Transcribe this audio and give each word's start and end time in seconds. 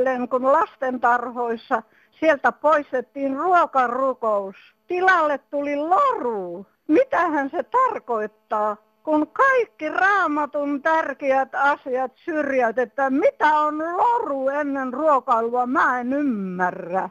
ihmettelen, 0.00 0.28
kun 0.28 0.52
lastentarhoissa 0.52 1.82
sieltä 2.20 2.52
poistettiin 2.52 3.36
ruokarukous. 3.36 4.56
Tilalle 4.86 5.38
tuli 5.38 5.76
loru. 5.76 6.66
Mitähän 6.88 7.50
se 7.50 7.62
tarkoittaa? 7.62 8.76
kun 9.04 9.26
kaikki 9.28 9.88
raamatun 9.88 10.82
tärkeät 10.82 11.54
asiat 11.54 12.12
syrjäytetään, 12.24 13.12
mitä 13.12 13.46
on 13.46 13.78
loru 13.78 14.48
ennen 14.48 14.92
ruokailua, 14.92 15.66
mä 15.66 16.00
en 16.00 16.12
ymmärrä. 16.12 17.10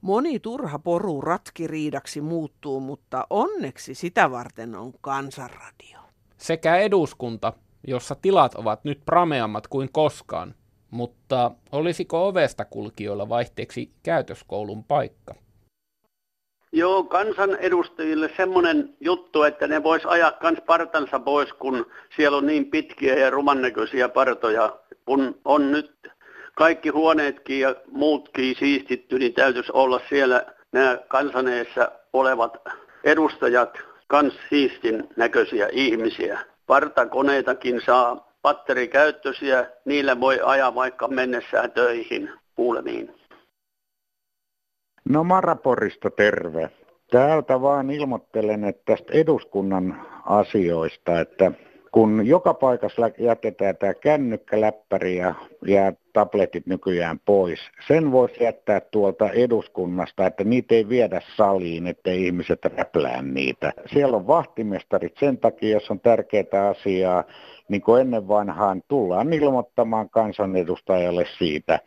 Moni 0.00 0.40
turha 0.40 0.78
poru 0.78 1.20
ratkiriidaksi 1.20 2.20
muuttuu, 2.20 2.80
mutta 2.80 3.26
onneksi 3.30 3.94
sitä 3.94 4.30
varten 4.30 4.74
on 4.74 4.92
kansanradio. 5.00 5.98
Sekä 6.36 6.76
eduskunta, 6.76 7.52
jossa 7.86 8.14
tilat 8.14 8.54
ovat 8.54 8.84
nyt 8.84 9.00
prameammat 9.04 9.68
kuin 9.68 9.88
koskaan, 9.92 10.54
mutta 10.90 11.50
olisiko 11.72 12.28
ovesta 12.28 12.64
kulkijoilla 12.64 13.28
vaihteeksi 13.28 13.90
käytöskoulun 14.02 14.84
paikka? 14.84 15.34
Joo, 16.72 17.04
kansanedustajille 17.04 18.30
semmoinen 18.36 18.96
juttu, 19.00 19.42
että 19.42 19.66
ne 19.68 19.82
vois 19.82 20.06
ajaa 20.06 20.32
kans 20.32 20.58
partansa 20.66 21.18
pois, 21.18 21.52
kun 21.52 21.86
siellä 22.16 22.38
on 22.38 22.46
niin 22.46 22.70
pitkiä 22.70 23.14
ja 23.14 23.30
rumannäköisiä 23.30 24.08
partoja. 24.08 24.76
Kun 25.04 25.40
on 25.44 25.72
nyt 25.72 25.92
kaikki 26.54 26.88
huoneetkin 26.88 27.60
ja 27.60 27.74
muutkin 27.90 28.56
siistitty, 28.58 29.18
niin 29.18 29.34
täytyisi 29.34 29.72
olla 29.72 30.00
siellä 30.08 30.46
nämä 30.72 30.98
kansaneessa 31.08 31.92
olevat 32.12 32.56
edustajat 33.04 33.78
kans 34.06 34.34
siistin 34.48 35.08
näköisiä 35.16 35.68
ihmisiä. 35.72 36.40
Partakoneitakin 36.66 37.80
saa 37.86 38.29
batterikäyttöisiä, 38.42 39.70
niillä 39.84 40.20
voi 40.20 40.40
ajaa 40.44 40.74
vaikka 40.74 41.08
mennessään 41.08 41.72
töihin 41.72 42.30
kuulemiin. 42.54 43.14
No 45.08 45.24
Maraporista 45.24 46.10
terve. 46.10 46.70
Täältä 47.10 47.60
vaan 47.60 47.90
ilmoittelen, 47.90 48.64
että 48.64 48.82
tästä 48.84 49.12
eduskunnan 49.12 50.06
asioista, 50.26 51.20
että 51.20 51.52
kun 51.92 52.26
joka 52.26 52.54
paikassa 52.54 53.10
jätetään 53.18 53.76
tämä 53.76 53.94
kännykkäläppäri 53.94 55.16
ja 55.16 55.34
jää 55.66 55.92
tabletit 56.12 56.66
nykyään 56.66 57.20
pois, 57.24 57.60
sen 57.88 58.12
voisi 58.12 58.44
jättää 58.44 58.80
tuolta 58.80 59.30
eduskunnasta, 59.30 60.26
että 60.26 60.44
niitä 60.44 60.74
ei 60.74 60.88
viedä 60.88 61.20
saliin, 61.36 61.86
ettei 61.86 62.26
ihmiset 62.26 62.64
räplää 62.64 63.22
niitä. 63.22 63.72
Siellä 63.92 64.16
on 64.16 64.26
vahtimestarit 64.26 65.14
sen 65.20 65.38
takia, 65.38 65.70
jos 65.70 65.90
on 65.90 66.00
tärkeää 66.00 66.68
asiaa, 66.70 67.24
niin 67.68 67.82
kuin 67.82 68.00
ennen 68.00 68.28
vanhaan 68.28 68.82
tullaan 68.88 69.32
ilmoittamaan 69.32 70.10
kansanedustajalle 70.10 71.26
siitä, 71.38 71.80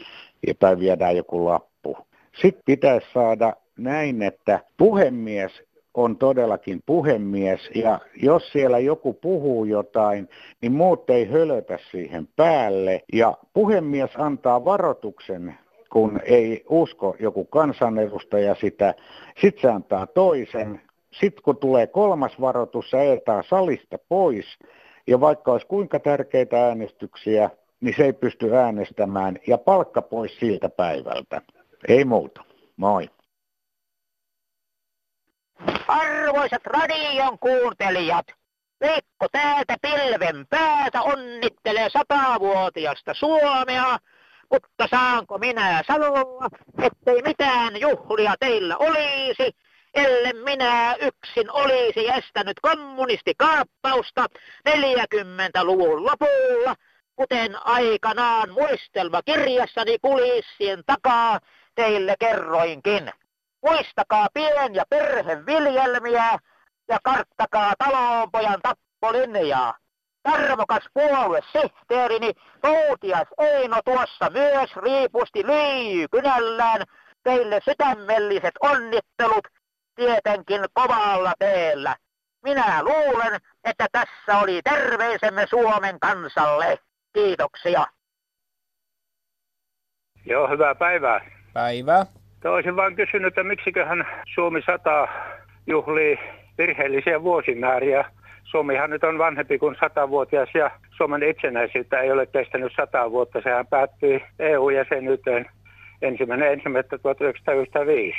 tai 0.59 0.79
viedään 0.79 1.17
joku 1.17 1.45
lappu. 1.45 1.97
Sitten 2.41 2.63
pitäisi 2.65 3.07
saada 3.13 3.53
näin, 3.77 4.21
että 4.21 4.59
puhemies 4.77 5.51
on 5.93 6.17
todellakin 6.17 6.79
puhemies 6.85 7.69
ja 7.75 7.99
jos 8.15 8.51
siellä 8.51 8.79
joku 8.79 9.13
puhuu 9.13 9.65
jotain, 9.65 10.29
niin 10.61 10.71
muut 10.71 11.09
ei 11.09 11.25
hölötä 11.25 11.79
siihen 11.91 12.27
päälle 12.35 13.01
ja 13.13 13.37
puhemies 13.53 14.11
antaa 14.17 14.65
varoituksen 14.65 15.53
kun 15.93 16.19
ei 16.25 16.65
usko 16.69 17.15
joku 17.19 17.45
kansanedustaja 17.45 18.55
sitä, 18.55 18.93
sitten 19.41 19.61
se 19.61 19.67
antaa 19.67 20.07
toisen, 20.07 20.81
sitten 21.11 21.43
kun 21.43 21.57
tulee 21.57 21.87
kolmas 21.87 22.41
varoitus, 22.41 22.89
se 22.89 22.97
ajetaan 22.97 23.43
salista 23.49 23.97
pois 24.09 24.45
ja 25.07 25.19
vaikka 25.19 25.51
olisi 25.51 25.67
kuinka 25.67 25.99
tärkeitä 25.99 26.67
äänestyksiä, 26.67 27.49
niin 27.81 27.95
se 27.97 28.05
ei 28.05 28.13
pysty 28.13 28.55
äänestämään 28.55 29.37
ja 29.47 29.57
palkka 29.57 30.01
pois 30.01 30.39
siltä 30.39 30.69
päivältä. 30.69 31.41
Ei 31.87 32.05
muuta. 32.05 32.43
Moi. 32.77 33.09
Arvoisat 35.87 36.65
radion 36.65 37.39
kuuntelijat, 37.39 38.25
Veikko 38.83 39.27
täältä 39.31 39.75
pilven 39.81 40.47
päätä 40.49 41.01
onnittelee 41.01 41.89
satavuotiasta 41.89 43.13
Suomea, 43.13 43.97
mutta 44.51 44.87
saanko 44.91 45.37
minä 45.37 45.83
sanoa, 45.87 46.47
ettei 46.81 47.21
mitään 47.21 47.79
juhlia 47.79 48.33
teillä 48.39 48.77
olisi, 48.77 49.55
ellei 49.93 50.33
minä 50.33 50.95
yksin 50.99 51.51
olisi 51.51 52.09
estänyt 52.09 52.59
kommunistikaappausta 52.61 54.25
40-luvun 54.69 56.05
lopulla, 56.05 56.75
kuten 57.15 57.65
aikanaan 57.65 58.51
muistelmakirjassani 58.51 59.97
kulissien 60.01 60.83
takaa 60.85 61.39
teille 61.75 62.15
kerroinkin. 62.19 63.11
Muistakaa 63.63 64.27
pien- 64.33 64.75
ja 64.75 64.83
perheviljelmiä 64.89 66.37
ja 66.87 66.99
karttakaa 67.03 67.73
talonpojan 67.77 68.59
tappolinjaa. 68.61 69.73
Tarmokas 70.23 70.83
puoluesihteerini 70.93 72.31
Toutias 72.61 73.27
Eino 73.39 73.81
tuossa 73.85 74.29
myös 74.29 74.75
riipusti 74.75 75.47
lyijykynällään 75.47 76.81
teille 77.23 77.59
sydämelliset 77.65 78.53
onnittelut 78.61 79.47
tietenkin 79.95 80.61
kovalla 80.73 81.33
teellä. 81.39 81.95
Minä 82.43 82.83
luulen, 82.83 83.39
että 83.63 83.87
tässä 83.91 84.39
oli 84.39 84.61
terveisemme 84.63 85.47
Suomen 85.49 85.99
kansalle. 85.99 86.79
Kiitoksia. 87.13 87.85
Joo, 90.25 90.47
hyvää 90.47 90.75
päivää. 90.75 91.21
Päivää. 91.53 92.05
Olisin 92.45 92.75
vain 92.75 92.95
kysynyt, 92.95 93.27
että 93.27 93.43
miksiköhän 93.43 94.07
Suomi 94.33 94.61
100 94.61 95.07
juhlii 95.67 96.19
virheellisiä 96.57 97.23
vuosimääriä. 97.23 98.05
Suomihan 98.43 98.89
nyt 98.89 99.03
on 99.03 99.17
vanhempi 99.17 99.59
kuin 99.59 99.75
100-vuotias 99.75 100.49
ja 100.53 100.71
Suomen 100.97 101.23
itsenäisyyttä 101.23 101.99
ei 101.99 102.11
ole 102.11 102.25
kestänyt 102.25 102.73
100 102.75 103.11
vuotta. 103.11 103.41
Sehän 103.43 103.67
päättyi 103.67 104.23
EU-jäsenyyteen 104.39 105.45
ensimmäinen 106.01 106.51
ensimmäistä 106.51 106.97
1995. 106.97 108.17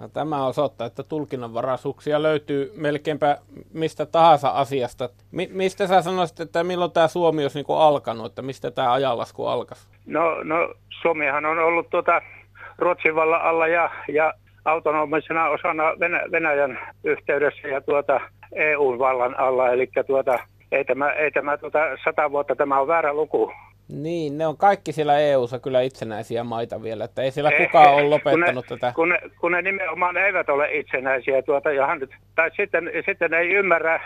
No, 0.00 0.08
tämä 0.08 0.46
osoittaa, 0.46 0.86
että 0.86 1.02
tulkinnanvaraisuuksia 1.02 2.22
löytyy 2.22 2.72
melkeinpä 2.76 3.38
mistä 3.74 4.06
tahansa 4.06 4.48
asiasta. 4.48 5.08
Mi- 5.30 5.50
mistä 5.52 5.86
sä 5.86 6.02
sanoisit, 6.02 6.40
että 6.40 6.64
milloin 6.64 6.92
tämä 6.92 7.08
Suomi 7.08 7.42
olisi 7.42 7.58
niin 7.58 7.78
alkanut, 7.78 8.26
että 8.26 8.42
mistä 8.42 8.70
tämä 8.70 8.92
ajanlasku 8.92 9.46
alkaisi? 9.46 9.88
No, 10.06 10.42
no 10.42 10.74
Suomihan 11.02 11.46
on 11.46 11.58
ollut 11.58 11.90
tuota 11.90 12.22
Ruotsin 12.78 13.14
vallan 13.14 13.42
alla 13.42 13.66
ja, 13.66 13.90
ja 14.08 14.34
autonomisena 14.64 15.48
osana 15.48 15.84
Venä, 16.00 16.22
Venäjän 16.32 16.78
yhteydessä 17.04 17.68
ja 17.68 17.80
tuota 17.80 18.20
EU-vallan 18.52 19.38
alla. 19.38 19.72
Eli 19.72 19.90
tuota, 20.06 20.38
ei 20.72 20.84
tämä, 20.84 21.10
ei 21.10 21.30
tämä 21.30 21.56
tuota, 21.56 21.78
sata 22.04 22.30
vuotta, 22.30 22.56
tämä 22.56 22.80
on 22.80 22.88
väärä 22.88 23.12
luku. 23.12 23.52
Niin, 23.88 24.38
ne 24.38 24.46
on 24.46 24.56
kaikki 24.56 24.92
siellä 24.92 25.18
EU-ssa 25.18 25.58
kyllä 25.58 25.80
itsenäisiä 25.80 26.44
maita 26.44 26.82
vielä, 26.82 27.04
että 27.04 27.22
ei 27.22 27.30
siellä 27.30 27.50
kukaan 27.58 27.94
ole 27.94 28.02
lopettanut 28.02 28.66
kun 28.66 28.76
ne, 28.76 28.80
tätä. 28.80 28.92
Kun 28.94 29.08
ne, 29.08 29.18
kun 29.40 29.52
ne 29.52 29.62
nimenomaan 29.62 30.16
eivät 30.16 30.48
ole 30.48 30.68
itsenäisiä, 30.72 31.42
tuota, 31.42 31.72
johan 31.72 31.98
nyt, 31.98 32.10
tai 32.34 32.50
sitten, 32.56 32.90
sitten 33.06 33.34
ei 33.34 33.48
ymmärrä 33.48 34.00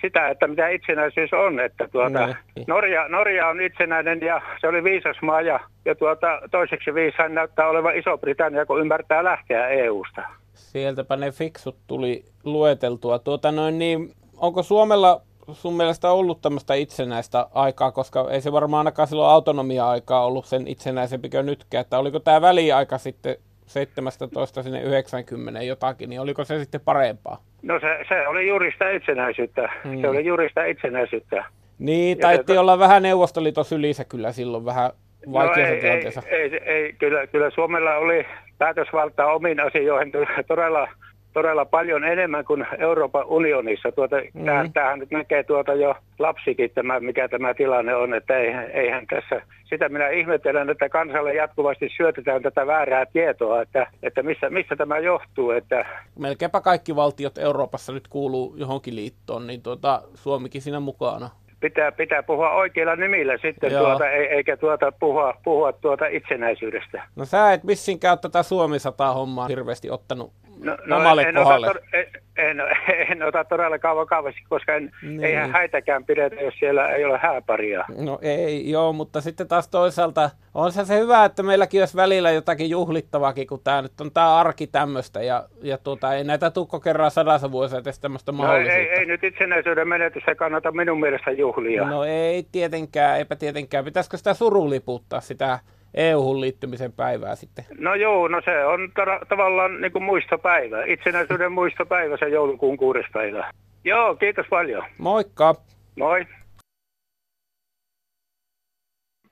sitä, 0.00 0.28
että 0.28 0.46
mitä 0.46 0.68
itsenäisyys 0.68 1.32
on. 1.32 1.60
Että 1.60 1.88
tuota, 1.88 2.26
Niin. 2.26 2.64
Norja, 2.66 3.08
Norja 3.08 3.48
on 3.48 3.60
itsenäinen 3.60 4.20
ja 4.20 4.40
se 4.60 4.68
oli 4.68 4.84
viisas 4.84 5.16
maa 5.22 5.40
ja, 5.40 5.60
ja 5.84 5.94
tuota, 5.94 6.26
toiseksi 6.50 6.94
viisain 6.94 7.34
näyttää 7.34 7.68
olevan 7.68 7.96
Iso-Britannia, 7.96 8.66
kun 8.66 8.80
ymmärtää 8.80 9.24
lähteä 9.24 9.68
EU-sta. 9.68 10.22
Sieltäpä 10.54 11.16
ne 11.16 11.30
fiksut 11.30 11.76
tuli 11.86 12.24
lueteltua. 12.44 13.18
Tuota 13.18 13.52
noin, 13.52 13.78
niin, 13.78 14.12
onko 14.36 14.62
Suomella 14.62 15.20
sun 15.52 15.76
mielestä 15.76 16.10
ollut 16.10 16.40
tämmöistä 16.42 16.74
itsenäistä 16.74 17.46
aikaa, 17.54 17.92
koska 17.92 18.30
ei 18.30 18.40
se 18.40 18.52
varmaan 18.52 18.78
ainakaan 18.78 19.08
silloin 19.08 19.30
autonomia-aikaa 19.30 20.26
ollut 20.26 20.46
sen 20.46 20.68
itsenäisempi 20.68 21.30
kuin 21.30 21.46
nytkään, 21.46 21.80
että 21.80 21.98
oliko 21.98 22.20
tämä 22.20 22.40
väliaika 22.40 22.98
sitten 22.98 23.36
17 23.66 24.62
sinne 24.62 24.82
90 24.82 25.62
jotakin, 25.62 26.10
niin 26.10 26.20
oliko 26.20 26.44
se 26.44 26.58
sitten 26.58 26.80
parempaa? 26.80 27.42
No 27.66 27.80
se, 27.80 27.98
se 28.08 28.28
oli 28.28 28.48
juuri 28.48 28.72
sitä 28.72 28.90
itsenäisyyttä. 28.90 29.68
Hmm. 29.84 30.00
Se 30.00 30.08
oli 30.08 30.24
juuri 30.26 30.48
sitä 30.48 30.64
itsenäisyyttä. 30.64 31.44
Niin, 31.78 32.18
Ja 32.18 32.22
taitti 32.22 32.52
se- 32.52 32.58
olla 32.58 32.78
vähän 32.78 33.02
Neuvostoliiton 33.02 33.64
sylissä 33.64 34.04
kyllä 34.04 34.32
silloin 34.32 34.64
vähän 34.64 34.90
vaikeassa 35.32 35.60
no 35.62 35.68
ei, 35.68 35.74
ei, 35.74 35.80
tilanteessa. 35.80 36.22
ei, 36.26 36.60
ei, 36.64 36.92
kyllä, 36.92 37.26
kyllä 37.26 37.50
Suomella 37.50 37.94
oli 37.96 38.26
päätösvaltaa 38.58 39.32
omiin 39.34 39.60
asioihin 39.60 40.12
todella, 40.48 40.88
todella 41.36 41.64
paljon 41.64 42.04
enemmän 42.04 42.44
kuin 42.44 42.66
Euroopan 42.78 43.24
unionissa. 43.26 43.92
Tuota, 43.92 44.16
Mm. 44.16 44.44
tämähän, 44.44 44.72
tämähän 44.72 44.98
nyt 44.98 45.10
näkee 45.10 45.42
tuota 45.42 45.74
jo 45.74 45.94
lapsikin, 46.18 46.70
tämä, 46.74 47.00
mikä 47.00 47.28
tämä 47.28 47.54
tilanne 47.54 47.94
on, 47.94 48.14
että 48.14 48.38
eihän, 48.38 48.70
eihän 48.70 49.06
tässä, 49.06 49.46
sitä 49.64 49.88
minä 49.88 50.08
ihmettelen, 50.08 50.70
että 50.70 50.88
kansalle 50.88 51.34
jatkuvasti 51.34 51.88
syötetään 51.96 52.42
tätä 52.42 52.66
väärää 52.66 53.06
tietoa, 53.06 53.62
että, 53.62 53.86
että 54.02 54.22
missä, 54.22 54.50
missä 54.50 54.76
tämä 54.76 54.98
johtuu, 54.98 55.50
että 55.50 55.86
Melkeinpä 56.18 56.60
kaikki 56.60 56.96
valtiot 56.96 57.38
Euroopassa 57.38 57.92
nyt 57.92 58.08
kuuluu 58.08 58.54
johonkin 58.56 58.96
liittoon, 58.96 59.46
niin 59.46 59.62
tuota, 59.62 60.02
Suomikin 60.14 60.62
siinä 60.62 60.80
mukana. 60.80 61.30
pitää, 61.60 61.92
pitää 61.92 62.22
puhua 62.22 62.50
oikeilla 62.50 62.96
nimillä 62.96 63.36
sitten, 63.42 63.72
tuota, 63.72 64.10
eikä 64.10 64.56
tuota 64.56 64.92
puhua, 64.92 65.34
puhua 65.44 65.72
tuota 65.72 66.06
itsenäisyydestä. 66.06 67.02
No 67.16 67.24
sä 67.24 67.52
et 67.52 67.64
missinkään 67.64 68.18
tätä 68.18 68.42
Suomi 68.42 68.78
100 68.78 69.12
hommaa 69.12 69.48
hirveästi 69.48 69.90
ottanut 69.90 70.32
No, 70.60 70.76
no 70.86 71.20
en, 71.20 71.36
ota 71.36 71.58
to, 71.60 71.80
en, 71.92 72.06
en, 72.36 72.60
en 73.10 73.22
ota 73.22 73.44
todellakaan 73.44 73.96
vakavasti, 73.96 74.40
koska 74.48 74.74
en, 74.74 74.90
niin. 75.02 75.24
eihän 75.24 75.50
häitäkään 75.50 76.04
pidetä, 76.04 76.36
jos 76.36 76.54
siellä 76.58 76.88
ei 76.88 77.04
ole 77.04 77.18
hääparia. 77.18 77.84
No 77.98 78.18
ei, 78.22 78.70
joo, 78.70 78.92
mutta 78.92 79.20
sitten 79.20 79.48
taas 79.48 79.68
toisaalta 79.68 80.30
on 80.54 80.72
se, 80.72 80.84
se 80.84 80.98
hyvä, 80.98 81.24
että 81.24 81.42
meilläkin 81.42 81.80
olisi 81.80 81.96
välillä 81.96 82.30
jotakin 82.30 82.70
juhlittavaakin, 82.70 83.46
kun 83.46 83.60
tämä 83.64 83.82
nyt 83.82 84.00
on 84.00 84.12
tämä 84.12 84.36
arki 84.36 84.66
tämmöistä, 84.66 85.22
ja, 85.22 85.44
ja 85.62 85.78
tuota, 85.78 86.14
ei 86.14 86.24
näitä 86.24 86.50
tukko 86.50 86.80
kerran 86.80 87.10
sadassa 87.10 87.52
vuosissa 87.52 87.78
edes 87.78 87.98
tämmöistä 87.98 88.32
no, 88.32 88.38
mahdollisuutta. 88.38 88.78
Ei, 88.78 88.98
ei 88.98 89.06
nyt 89.06 89.24
itsenäisyyden 89.24 89.88
menetystä 89.88 90.34
kannata 90.34 90.72
minun 90.72 91.00
mielestä 91.00 91.30
juhlia. 91.30 91.84
No 91.84 92.04
ei 92.04 92.46
tietenkään, 92.52 93.18
eipä 93.18 93.36
tietenkään. 93.36 93.84
Pitäisikö 93.84 94.16
sitä 94.16 94.34
suruliputtaa 94.34 95.20
sitä 95.20 95.58
EU-hun 95.94 96.40
liittymisen 96.40 96.92
päivää 96.92 97.34
sitten? 97.34 97.64
No 97.78 97.94
joo, 97.94 98.28
no 98.28 98.40
se 98.44 98.64
on 98.64 98.92
ta- 98.94 99.26
tavallaan 99.28 99.80
niin 99.80 99.92
kuin 99.92 100.04
muistopäivä. 100.04 100.84
Itsenäisyyden 100.84 101.52
muistopäivä 101.52 102.16
se 102.16 102.28
joulukuun 102.28 102.76
kuudes 102.76 103.06
päivä. 103.12 103.50
Joo, 103.84 104.14
kiitos 104.14 104.46
paljon. 104.50 104.84
Moikka. 104.98 105.54
Moi. 105.96 106.26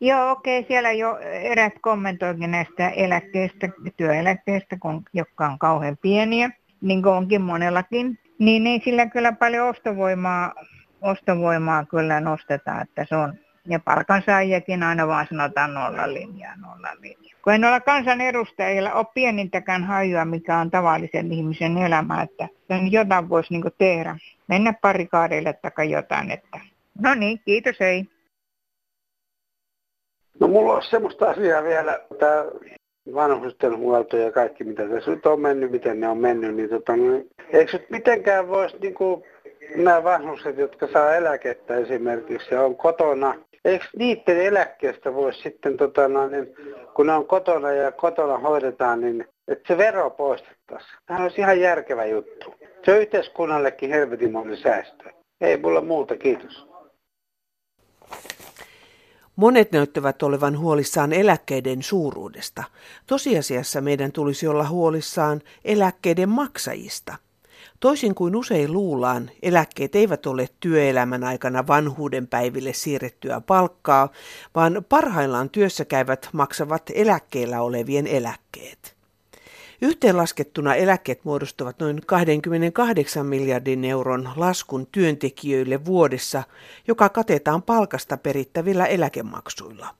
Joo, 0.00 0.30
okei, 0.30 0.58
okay. 0.58 0.68
siellä 0.68 0.92
jo 0.92 1.18
erät 1.22 1.72
kommentoikin 1.80 2.50
näistä 2.50 2.88
eläkkeistä, 2.88 3.68
työeläkkeistä, 3.96 4.76
kun, 4.80 5.02
jotka 5.12 5.46
on 5.46 5.58
kauhean 5.58 5.96
pieniä, 6.02 6.50
niin 6.80 7.02
kuin 7.02 7.14
onkin 7.14 7.42
monellakin. 7.42 8.18
Niin 8.38 8.66
ei 8.66 8.80
sillä 8.84 9.06
kyllä 9.06 9.32
paljon 9.32 9.68
ostovoimaa, 9.68 10.52
ostovoimaa 11.02 11.84
kyllä 11.84 12.20
nosteta, 12.20 12.80
että 12.80 13.04
se 13.08 13.16
on 13.16 13.34
ja 13.68 13.78
palkansaajiakin 13.84 14.82
aina 14.82 15.06
vaan 15.06 15.26
sanotaan 15.30 15.74
nolla 15.74 16.12
linjaa, 16.12 16.56
nolla 16.56 16.88
linjaa. 17.00 17.34
Kun 17.44 17.52
en 17.52 17.64
ole 17.64 17.80
kansanedustajilla 17.80 18.92
ole 18.92 19.06
pienintäkään 19.14 19.84
hajua, 19.84 20.24
mikä 20.24 20.58
on 20.58 20.70
tavallisen 20.70 21.32
ihmisen 21.32 21.78
elämä, 21.78 22.22
että 22.22 22.48
jotain 22.90 23.28
voisi 23.28 23.52
niin 23.52 23.64
tehdä. 23.78 24.16
Mennä 24.48 24.74
parikaadeille 24.82 25.52
tai 25.52 25.90
jotain. 25.90 26.30
Että... 26.30 26.60
No 27.02 27.14
niin, 27.14 27.40
kiitos, 27.44 27.80
ei. 27.80 28.04
No 30.40 30.48
mulla 30.48 30.72
on 30.72 30.82
semmoista 30.82 31.30
asiaa 31.30 31.62
vielä, 31.62 32.00
tämä 32.18 32.44
vanhusten 33.14 33.78
huolto 33.78 34.16
ja 34.16 34.32
kaikki, 34.32 34.64
mitä 34.64 34.88
tässä 34.88 35.10
nyt 35.10 35.26
on 35.26 35.40
mennyt, 35.40 35.70
miten 35.70 36.00
ne 36.00 36.08
on 36.08 36.18
mennyt, 36.18 36.54
niin 36.54 36.70
tota, 36.70 36.96
niin, 36.96 37.30
eikö 37.52 37.78
nyt 37.78 37.90
mitenkään 37.90 38.48
voisi 38.48 38.76
niin 38.80 38.94
kuin, 38.94 39.22
nämä 39.76 40.04
vanhukset, 40.04 40.58
jotka 40.58 40.88
saa 40.92 41.14
eläkettä 41.14 41.76
esimerkiksi 41.76 42.54
ja 42.54 42.62
on 42.62 42.76
kotona 42.76 43.34
eikö 43.64 43.84
niiden 43.96 44.40
eläkkeestä 44.40 45.14
voisi 45.14 45.42
sitten, 45.42 45.76
tota, 45.76 46.08
no, 46.08 46.28
niin, 46.28 46.54
kun 46.94 47.06
ne 47.06 47.12
on 47.12 47.26
kotona 47.26 47.72
ja 47.72 47.92
kotona 47.92 48.38
hoidetaan, 48.38 49.00
niin 49.00 49.26
että 49.48 49.74
se 49.74 49.78
vero 49.78 50.10
poistettaisiin. 50.10 50.98
Tämä 51.06 51.22
olisi 51.22 51.40
ihan 51.40 51.60
järkevä 51.60 52.04
juttu. 52.04 52.54
Se 52.84 52.92
on 52.92 53.00
yhteiskunnallekin 53.00 53.90
helvetin 53.90 54.32
moni 54.32 54.56
säästö. 54.56 55.10
Ei 55.40 55.56
mulla 55.56 55.80
muuta, 55.80 56.16
kiitos. 56.16 56.66
Monet 59.36 59.72
näyttävät 59.72 60.22
olevan 60.22 60.58
huolissaan 60.58 61.12
eläkkeiden 61.12 61.82
suuruudesta. 61.82 62.64
Tosiasiassa 63.06 63.80
meidän 63.80 64.12
tulisi 64.12 64.46
olla 64.46 64.68
huolissaan 64.68 65.40
eläkkeiden 65.64 66.28
maksajista. 66.28 67.16
Toisin 67.84 68.14
kuin 68.14 68.36
usein 68.36 68.72
luullaan, 68.72 69.30
eläkkeet 69.42 69.96
eivät 69.96 70.26
ole 70.26 70.48
työelämän 70.60 71.24
aikana 71.24 71.66
vanhuuden 71.66 72.26
päiville 72.26 72.72
siirrettyä 72.72 73.40
palkkaa, 73.40 74.08
vaan 74.54 74.84
parhaillaan 74.88 75.50
työssä 75.50 75.84
käyvät 75.84 76.28
maksavat 76.32 76.82
eläkkeellä 76.94 77.62
olevien 77.62 78.06
eläkkeet. 78.06 78.96
Yhteenlaskettuna 79.82 80.74
eläkkeet 80.74 81.24
muodostavat 81.24 81.78
noin 81.78 82.00
28 82.06 83.26
miljardin 83.26 83.84
euron 83.84 84.28
laskun 84.36 84.86
työntekijöille 84.92 85.84
vuodessa, 85.84 86.42
joka 86.88 87.08
katetaan 87.08 87.62
palkasta 87.62 88.16
perittävillä 88.16 88.86
eläkemaksuilla. 88.86 89.94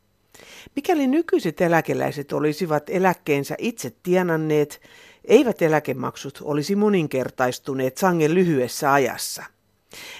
Mikäli 0.76 1.06
nykyiset 1.06 1.60
eläkeläiset 1.60 2.32
olisivat 2.32 2.90
eläkkeensä 2.90 3.54
itse 3.58 3.92
tienanneet, 4.02 4.80
eivät 5.24 5.62
eläkemaksut 5.62 6.38
olisi 6.42 6.76
moninkertaistuneet 6.76 7.96
sangen 7.96 8.34
lyhyessä 8.34 8.92
ajassa. 8.92 9.44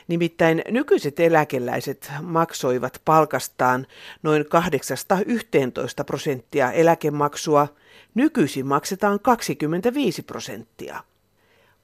Nimittäin 0.09 0.63
nykyiset 0.71 1.21
eläkeläiset 1.21 2.13
maksoivat 2.23 3.03
palkastaan 3.05 3.87
noin 4.23 4.43
8-11 4.43 6.05
prosenttia 6.07 6.73
eläkemaksua, 6.73 7.69
nykyisin 8.15 8.67
maksetaan 8.67 9.21
25 9.21 10.23
prosenttia. 10.23 11.05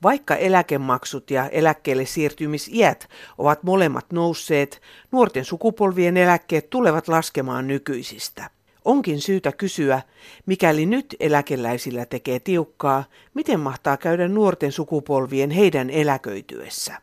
Vaikka 0.02 0.36
eläkemaksut 0.36 1.30
ja 1.30 1.48
eläkkeelle 1.48 2.06
siirtymisiät 2.06 3.08
ovat 3.38 3.62
molemmat 3.62 4.12
nousseet, 4.12 4.82
nuorten 5.12 5.44
sukupolvien 5.44 6.16
eläkkeet 6.16 6.70
tulevat 6.70 7.08
laskemaan 7.08 7.66
nykyisistä. 7.66 8.50
Onkin 8.84 9.20
syytä 9.20 9.52
kysyä, 9.52 10.02
mikäli 10.46 10.86
nyt 10.86 11.16
eläkeläisillä 11.20 12.06
tekee 12.06 12.40
tiukkaa, 12.40 13.04
miten 13.34 13.60
mahtaa 13.60 13.96
käydä 13.96 14.28
nuorten 14.28 14.72
sukupolvien 14.72 15.50
heidän 15.50 15.90
eläköityessä. 15.90 16.94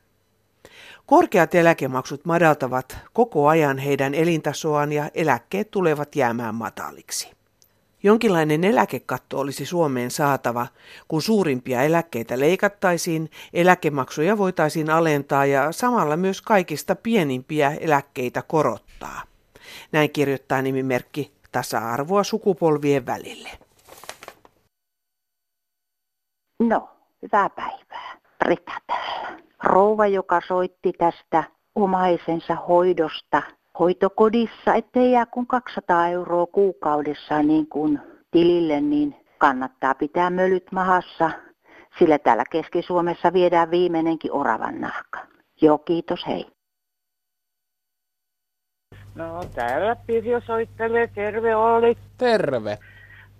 Korkeat 1.06 1.56
eläkemaksut 1.56 2.26
madaltavat 2.26 2.98
koko 3.14 3.48
ajan 3.48 3.78
heidän 3.78 4.14
elintasoaan 4.14 4.92
ja 4.92 5.10
eläkkeet 5.14 5.72
tulevat 5.72 6.16
jäämään 6.16 6.56
mataliksi. 6.56 7.32
Jonkinlainen 8.04 8.64
eläkekatto 8.64 9.40
olisi 9.40 9.66
Suomeen 9.66 10.12
saatava, 10.12 10.68
kun 11.08 11.22
suurimpia 11.22 11.84
eläkkeitä 11.84 12.40
leikattaisiin, 12.40 13.32
eläkemaksuja 13.54 14.38
voitaisiin 14.38 14.90
alentaa 14.90 15.46
ja 15.46 15.72
samalla 15.72 16.18
myös 16.18 16.42
kaikista 16.42 16.96
pienimpiä 16.96 17.72
eläkkeitä 17.80 18.42
korottaa. 18.42 19.22
Näin 19.92 20.12
kirjoittaa 20.12 20.62
nimimerkki 20.62 21.32
tasa-arvoa 21.52 22.24
sukupolvien 22.24 23.06
välille. 23.06 23.50
No, 26.60 26.90
hyvää 27.22 27.50
päivää. 27.50 28.18
Rita 28.42 28.72
täällä. 28.88 29.42
Rouva, 29.64 30.08
joka 30.08 30.42
soitti 30.48 30.94
tästä 30.94 31.44
omaisensa 31.76 32.56
hoidosta 32.56 33.42
hoitokodissa, 33.80 34.74
ettei 34.76 35.12
jää 35.12 35.26
kuin 35.26 35.48
200 35.48 36.08
euroa 36.08 36.46
kuukaudessa 36.48 37.44
niin 37.44 37.68
kuin 37.68 38.00
tilille, 38.32 38.82
niin 38.82 39.16
kannattaa 39.38 39.96
pitää 39.96 40.30
mölyt 40.30 40.72
mahassa, 40.72 41.32
sillä 42.00 42.20
täällä 42.20 42.44
Keski-Suomessa 42.52 43.34
viedään 43.34 43.72
viimeinenkin 43.72 44.32
oravan 44.32 44.82
nahka. 44.82 45.20
Joo, 45.62 45.78
kiitos, 45.78 46.28
hei. 46.28 46.57
No 49.18 49.44
täällä 49.56 49.96
Pirjo 50.08 50.42
soittelee, 50.42 51.08
terve 51.08 51.56
Olli. 51.56 51.98
Terve. 52.18 52.78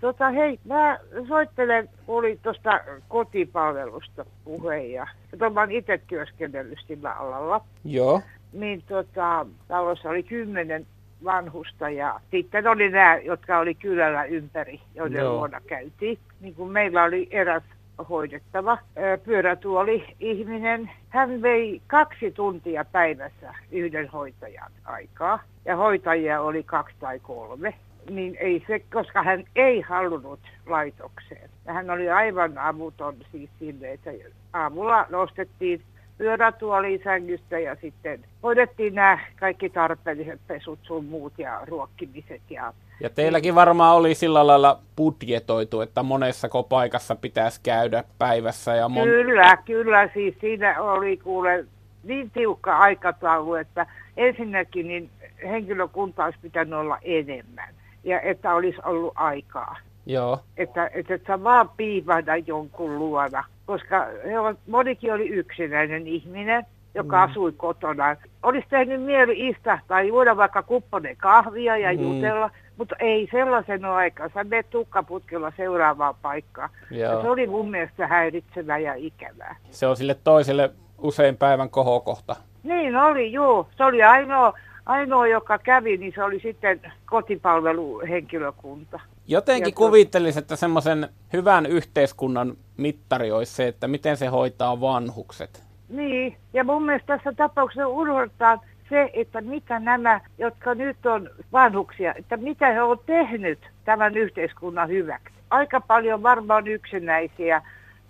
Tota 0.00 0.30
hei, 0.30 0.58
mä 0.64 0.98
soittelen, 1.28 1.88
oli 2.08 2.38
tuosta 2.42 2.80
kotipalvelusta 3.08 4.24
puhe 4.44 4.78
ja 4.78 5.06
mä 5.54 5.60
oon 5.60 5.70
itse 5.70 6.00
työskennellyt 6.06 6.78
sillä 6.86 7.12
alalla. 7.12 7.60
Joo. 7.84 8.22
Niin 8.52 8.82
tota, 8.88 9.46
talossa 9.68 10.08
oli 10.08 10.22
kymmenen 10.22 10.86
vanhusta 11.24 11.90
ja 11.90 12.20
sitten 12.30 12.66
oli 12.66 12.88
nämä, 12.88 13.16
jotka 13.16 13.58
oli 13.58 13.74
kylällä 13.74 14.24
ympäri, 14.24 14.80
joiden 14.94 15.18
Joo. 15.18 15.32
luona 15.34 15.60
käytiin. 15.60 16.18
Niin 16.40 16.54
kuin 16.54 16.72
meillä 16.72 17.04
oli 17.04 17.28
eräs 17.30 17.62
hoidettava 18.08 18.78
pyörätuoli 19.24 20.04
ihminen. 20.20 20.90
Hän 21.08 21.42
vei 21.42 21.82
kaksi 21.86 22.30
tuntia 22.30 22.84
päivässä 22.84 23.54
yhden 23.72 24.08
hoitajan 24.08 24.72
aikaa 24.84 25.40
ja 25.64 25.76
hoitajia 25.76 26.40
oli 26.40 26.62
kaksi 26.62 26.96
tai 27.00 27.18
kolme. 27.18 27.74
Niin 28.10 28.36
ei 28.40 28.64
se, 28.66 28.78
koska 28.92 29.22
hän 29.22 29.44
ei 29.56 29.80
halunnut 29.80 30.40
laitokseen. 30.66 31.50
Hän 31.66 31.90
oli 31.90 32.10
aivan 32.10 32.58
avuton 32.58 33.16
siis 33.32 33.50
sille, 33.58 33.92
että 33.92 34.10
aamulla 34.52 35.06
nostettiin 35.10 35.82
pyörätuoli 36.18 37.00
sängystä 37.04 37.58
ja 37.58 37.76
sitten 37.80 38.20
hoidettiin 38.42 38.94
nämä 38.94 39.18
kaikki 39.36 39.70
tarpeelliset 39.70 40.40
pesut 40.46 40.78
sun 40.82 41.04
muut 41.04 41.32
ja 41.38 41.60
ruokkimiset 41.66 42.42
ja 42.50 42.72
ja 43.00 43.10
teilläkin 43.10 43.54
varmaan 43.54 43.96
oli 43.96 44.14
sillä 44.14 44.46
lailla 44.46 44.78
budjetoitu, 44.96 45.80
että 45.80 46.02
monessako 46.02 46.62
paikassa 46.62 47.16
pitäisi 47.16 47.60
käydä 47.62 48.04
päivässä. 48.18 48.74
Ja 48.74 48.88
mon... 48.88 49.04
Kyllä, 49.04 49.56
kyllä. 49.56 50.08
Siis 50.14 50.34
siinä 50.40 50.82
oli 50.82 51.16
kuule 51.16 51.64
niin 52.04 52.30
tiukka 52.30 52.78
aikataulu, 52.78 53.54
että 53.54 53.86
ensinnäkin 54.16 54.88
niin 54.88 55.10
henkilökunta 55.42 56.24
olisi 56.24 56.38
pitänyt 56.42 56.74
olla 56.74 56.98
enemmän 57.02 57.74
ja 58.04 58.20
että 58.20 58.54
olisi 58.54 58.78
ollut 58.84 59.12
aikaa. 59.14 59.76
Joo. 60.06 60.38
Että, 60.56 60.90
että, 60.94 61.14
että 61.14 61.44
vaan 61.44 61.70
piipahda 61.76 62.36
jonkun 62.36 62.98
luona, 62.98 63.44
koska 63.68 64.06
he 64.26 64.40
ovat, 64.40 64.58
monikin 64.66 65.12
oli 65.12 65.28
yksinäinen 65.28 66.06
ihminen 66.06 66.66
joka 66.94 67.26
mm. 67.26 67.30
asui 67.30 67.52
kotona. 67.52 68.16
Olisi 68.42 68.66
tehnyt 68.70 69.02
mieli 69.02 69.48
istahtaa, 69.48 70.02
juoda 70.02 70.36
vaikka 70.36 70.62
kupponen 70.62 71.16
kahvia 71.16 71.76
ja 71.76 71.92
mm. 71.92 72.02
jutella, 72.02 72.50
mutta 72.76 72.96
ei 72.98 73.28
sellaisen 73.30 73.84
aikansa. 73.84 74.44
Me 74.44 74.62
tukkaputkella 74.62 75.52
seuraavaan 75.56 76.14
paikkaan. 76.22 76.70
Ja 76.90 77.22
se 77.22 77.28
oli 77.28 77.46
mun 77.46 77.70
mielestä 77.70 78.06
häiritsevää 78.06 78.78
ja 78.78 78.94
ikävää. 78.94 79.56
Se 79.70 79.86
on 79.86 79.96
sille 79.96 80.16
toiselle 80.24 80.70
usein 80.98 81.36
päivän 81.36 81.70
kohokohta. 81.70 82.36
Niin 82.62 82.96
oli, 82.96 83.32
juu. 83.32 83.68
Se 83.76 83.84
oli 83.84 84.02
ainoa, 84.02 84.52
ainoa, 84.86 85.26
joka 85.26 85.58
kävi, 85.58 85.96
niin 85.96 86.12
se 86.14 86.22
oli 86.22 86.40
sitten 86.40 86.80
kotipalveluhenkilökunta. 87.06 89.00
Jotenkin 89.28 89.74
kuvittelisi, 89.74 90.38
että 90.38 90.56
semmoisen 90.56 91.08
hyvän 91.32 91.66
yhteiskunnan 91.66 92.56
mittari 92.76 93.32
olisi 93.32 93.54
se, 93.54 93.68
että 93.68 93.88
miten 93.88 94.16
se 94.16 94.26
hoitaa 94.26 94.80
vanhukset. 94.80 95.62
Niin, 95.88 96.36
ja 96.52 96.64
mun 96.64 96.86
mielestä 96.86 97.16
tässä 97.16 97.32
tapauksessa 97.32 97.88
unohtaa 97.88 98.60
se, 98.88 99.10
että 99.14 99.40
mitä 99.40 99.78
nämä, 99.78 100.20
jotka 100.38 100.74
nyt 100.74 101.06
on 101.06 101.30
vanhuksia, 101.52 102.14
että 102.14 102.36
mitä 102.36 102.72
he 102.72 102.82
ovat 102.82 103.06
tehnyt 103.06 103.58
tämän 103.84 104.16
yhteiskunnan 104.16 104.88
hyväksi. 104.88 105.34
Aika 105.50 105.80
paljon 105.80 106.22
varmaan 106.22 106.66
yksinäisiä 106.66 107.62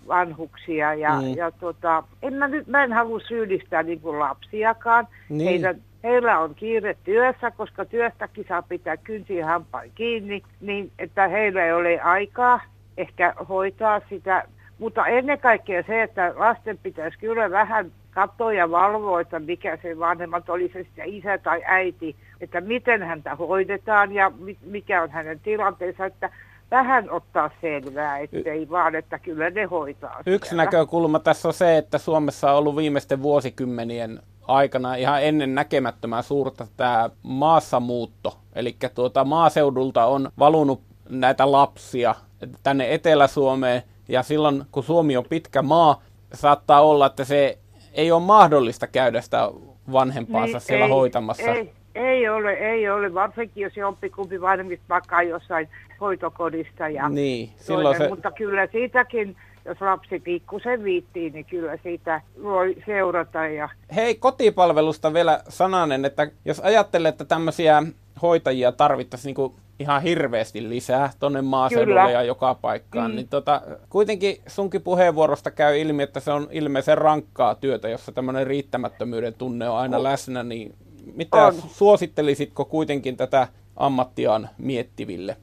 vanhuksia 0.07 0.93
ja, 0.93 1.21
mm. 1.21 1.35
ja 1.35 1.51
tota, 1.51 2.03
en 2.21 2.33
mä, 2.33 2.47
nyt, 2.47 2.67
mä 2.67 2.83
en 2.83 2.93
halua 2.93 3.19
syyllistää 3.19 3.83
niin 3.83 4.01
kuin 4.01 4.19
lapsiakaan. 4.19 5.07
Niin. 5.29 5.49
Heidän, 5.49 5.81
heillä 6.03 6.39
on 6.39 6.55
kiire 6.55 6.97
työssä, 7.03 7.51
koska 7.51 7.85
työstäkin 7.85 8.45
saa 8.49 8.61
pitää 8.61 8.97
kynsiä 8.97 9.45
hampain 9.45 9.91
kiinni, 9.95 10.43
niin 10.61 10.91
että 10.99 11.27
heillä 11.27 11.65
ei 11.65 11.73
ole 11.73 12.01
aikaa 12.01 12.61
ehkä 12.97 13.33
hoitaa 13.49 14.01
sitä. 14.09 14.43
Mutta 14.79 15.07
ennen 15.07 15.39
kaikkea 15.39 15.83
se, 15.87 16.03
että 16.03 16.33
lasten 16.35 16.77
pitäisi 16.77 17.17
kyllä 17.17 17.51
vähän 17.51 17.91
katsoa 18.11 18.53
ja 18.53 18.71
valvoa, 18.71 19.21
että 19.21 19.39
mikä 19.39 19.77
se 19.81 19.99
vanhemmat 19.99 20.49
oli 20.49 20.69
se 20.73 20.83
sitten 20.83 21.09
isä 21.09 21.37
tai 21.37 21.61
äiti, 21.65 22.15
että 22.41 22.61
miten 22.61 23.03
häntä 23.03 23.35
hoidetaan 23.35 24.11
ja 24.11 24.31
mikä 24.61 25.03
on 25.03 25.09
hänen 25.09 25.39
tilanteensa, 25.39 26.05
että 26.05 26.29
vähän 26.71 27.11
ottaa 27.11 27.51
selvää, 27.61 28.17
ettei 28.17 28.69
vaan, 28.69 28.95
että 28.95 29.19
kyllä 29.19 29.49
ne 29.49 29.63
hoitaa. 29.63 30.21
Yksi 30.25 30.49
siellä. 30.49 30.63
näkökulma 30.63 31.19
tässä 31.19 31.47
on 31.47 31.53
se, 31.53 31.77
että 31.77 31.97
Suomessa 31.97 32.51
on 32.51 32.57
ollut 32.57 32.75
viimeisten 32.75 33.21
vuosikymmenien 33.21 34.19
aikana 34.49 34.95
ihan 34.95 35.23
ennen 35.23 35.55
näkemättömän 35.55 36.23
suurta 36.23 36.67
tämä 36.77 37.09
maassamuutto. 37.23 38.37
Eli 38.55 38.75
tuota, 38.95 39.25
maaseudulta 39.25 40.05
on 40.05 40.31
valunut 40.39 40.81
näitä 41.09 41.51
lapsia 41.51 42.15
tänne 42.63 42.93
Etelä-Suomeen, 42.93 43.81
ja 44.07 44.23
silloin 44.23 44.63
kun 44.71 44.83
Suomi 44.83 45.17
on 45.17 45.25
pitkä 45.29 45.61
maa, 45.61 46.01
saattaa 46.33 46.81
olla, 46.81 47.05
että 47.05 47.23
se 47.23 47.57
ei 47.93 48.11
ole 48.11 48.23
mahdollista 48.23 48.87
käydä 48.87 49.21
sitä 49.21 49.51
vanhempaansa 49.91 50.57
niin, 50.57 50.61
siellä 50.61 50.85
ei, 50.85 50.91
hoitamassa. 50.91 51.51
Ei, 51.51 51.71
ei 51.95 52.29
ole, 52.29 52.51
ei 52.51 52.89
ole, 52.89 53.13
varsinkin 53.13 53.61
jos 53.61 53.77
jompikumpi 53.77 54.41
vanhemmista 54.41 54.85
makaa 54.89 55.23
jossain 55.23 55.69
hoitokodista. 56.01 56.89
Ja 56.89 57.09
niin, 57.09 57.49
silloin 57.57 57.97
se... 57.97 58.09
Mutta 58.09 58.31
kyllä 58.31 58.67
siitäkin, 58.71 59.35
jos 59.69 59.81
lapsi 59.81 60.19
pikkusen 60.19 60.83
viittii, 60.83 61.29
niin 61.29 61.45
kyllä 61.45 61.77
siitä 61.83 62.21
voi 62.43 62.75
seurata. 62.85 63.47
Ja... 63.47 63.69
Hei, 63.95 64.15
kotipalvelusta 64.15 65.13
vielä 65.13 65.41
sananen, 65.49 66.05
että 66.05 66.31
jos 66.45 66.59
ajattelee, 66.59 67.09
että 67.09 67.25
tämmöisiä 67.25 67.83
hoitajia 68.21 68.71
tarvittaisiin 68.71 69.35
niin 69.37 69.51
ihan 69.79 70.01
hirveästi 70.01 70.69
lisää 70.69 71.09
tuonne 71.19 71.41
maaseudulle 71.41 71.99
Kyllä. 71.99 72.11
ja 72.11 72.23
joka 72.23 72.55
paikkaan. 72.55 73.11
Mm. 73.11 73.15
Niin 73.15 73.27
tota, 73.27 73.61
kuitenkin 73.89 74.37
sunkin 74.47 74.81
puheenvuorosta 74.81 75.51
käy 75.51 75.79
ilmi, 75.79 76.03
että 76.03 76.19
se 76.19 76.31
on 76.31 76.47
ilmeisen 76.51 76.97
rankkaa 76.97 77.55
työtä, 77.55 77.89
jossa 77.89 78.11
tämmöinen 78.11 78.47
riittämättömyyden 78.47 79.33
tunne 79.33 79.69
on 79.69 79.77
aina 79.77 79.97
on. 79.97 80.03
läsnä. 80.03 80.43
Niin 80.43 80.75
mitä 81.15 81.45
on. 81.45 81.53
suosittelisitko 81.53 82.65
kuitenkin 82.65 83.17
tätä 83.17 83.47
ammattiaan 83.75 84.49
miettiville? 84.57 85.37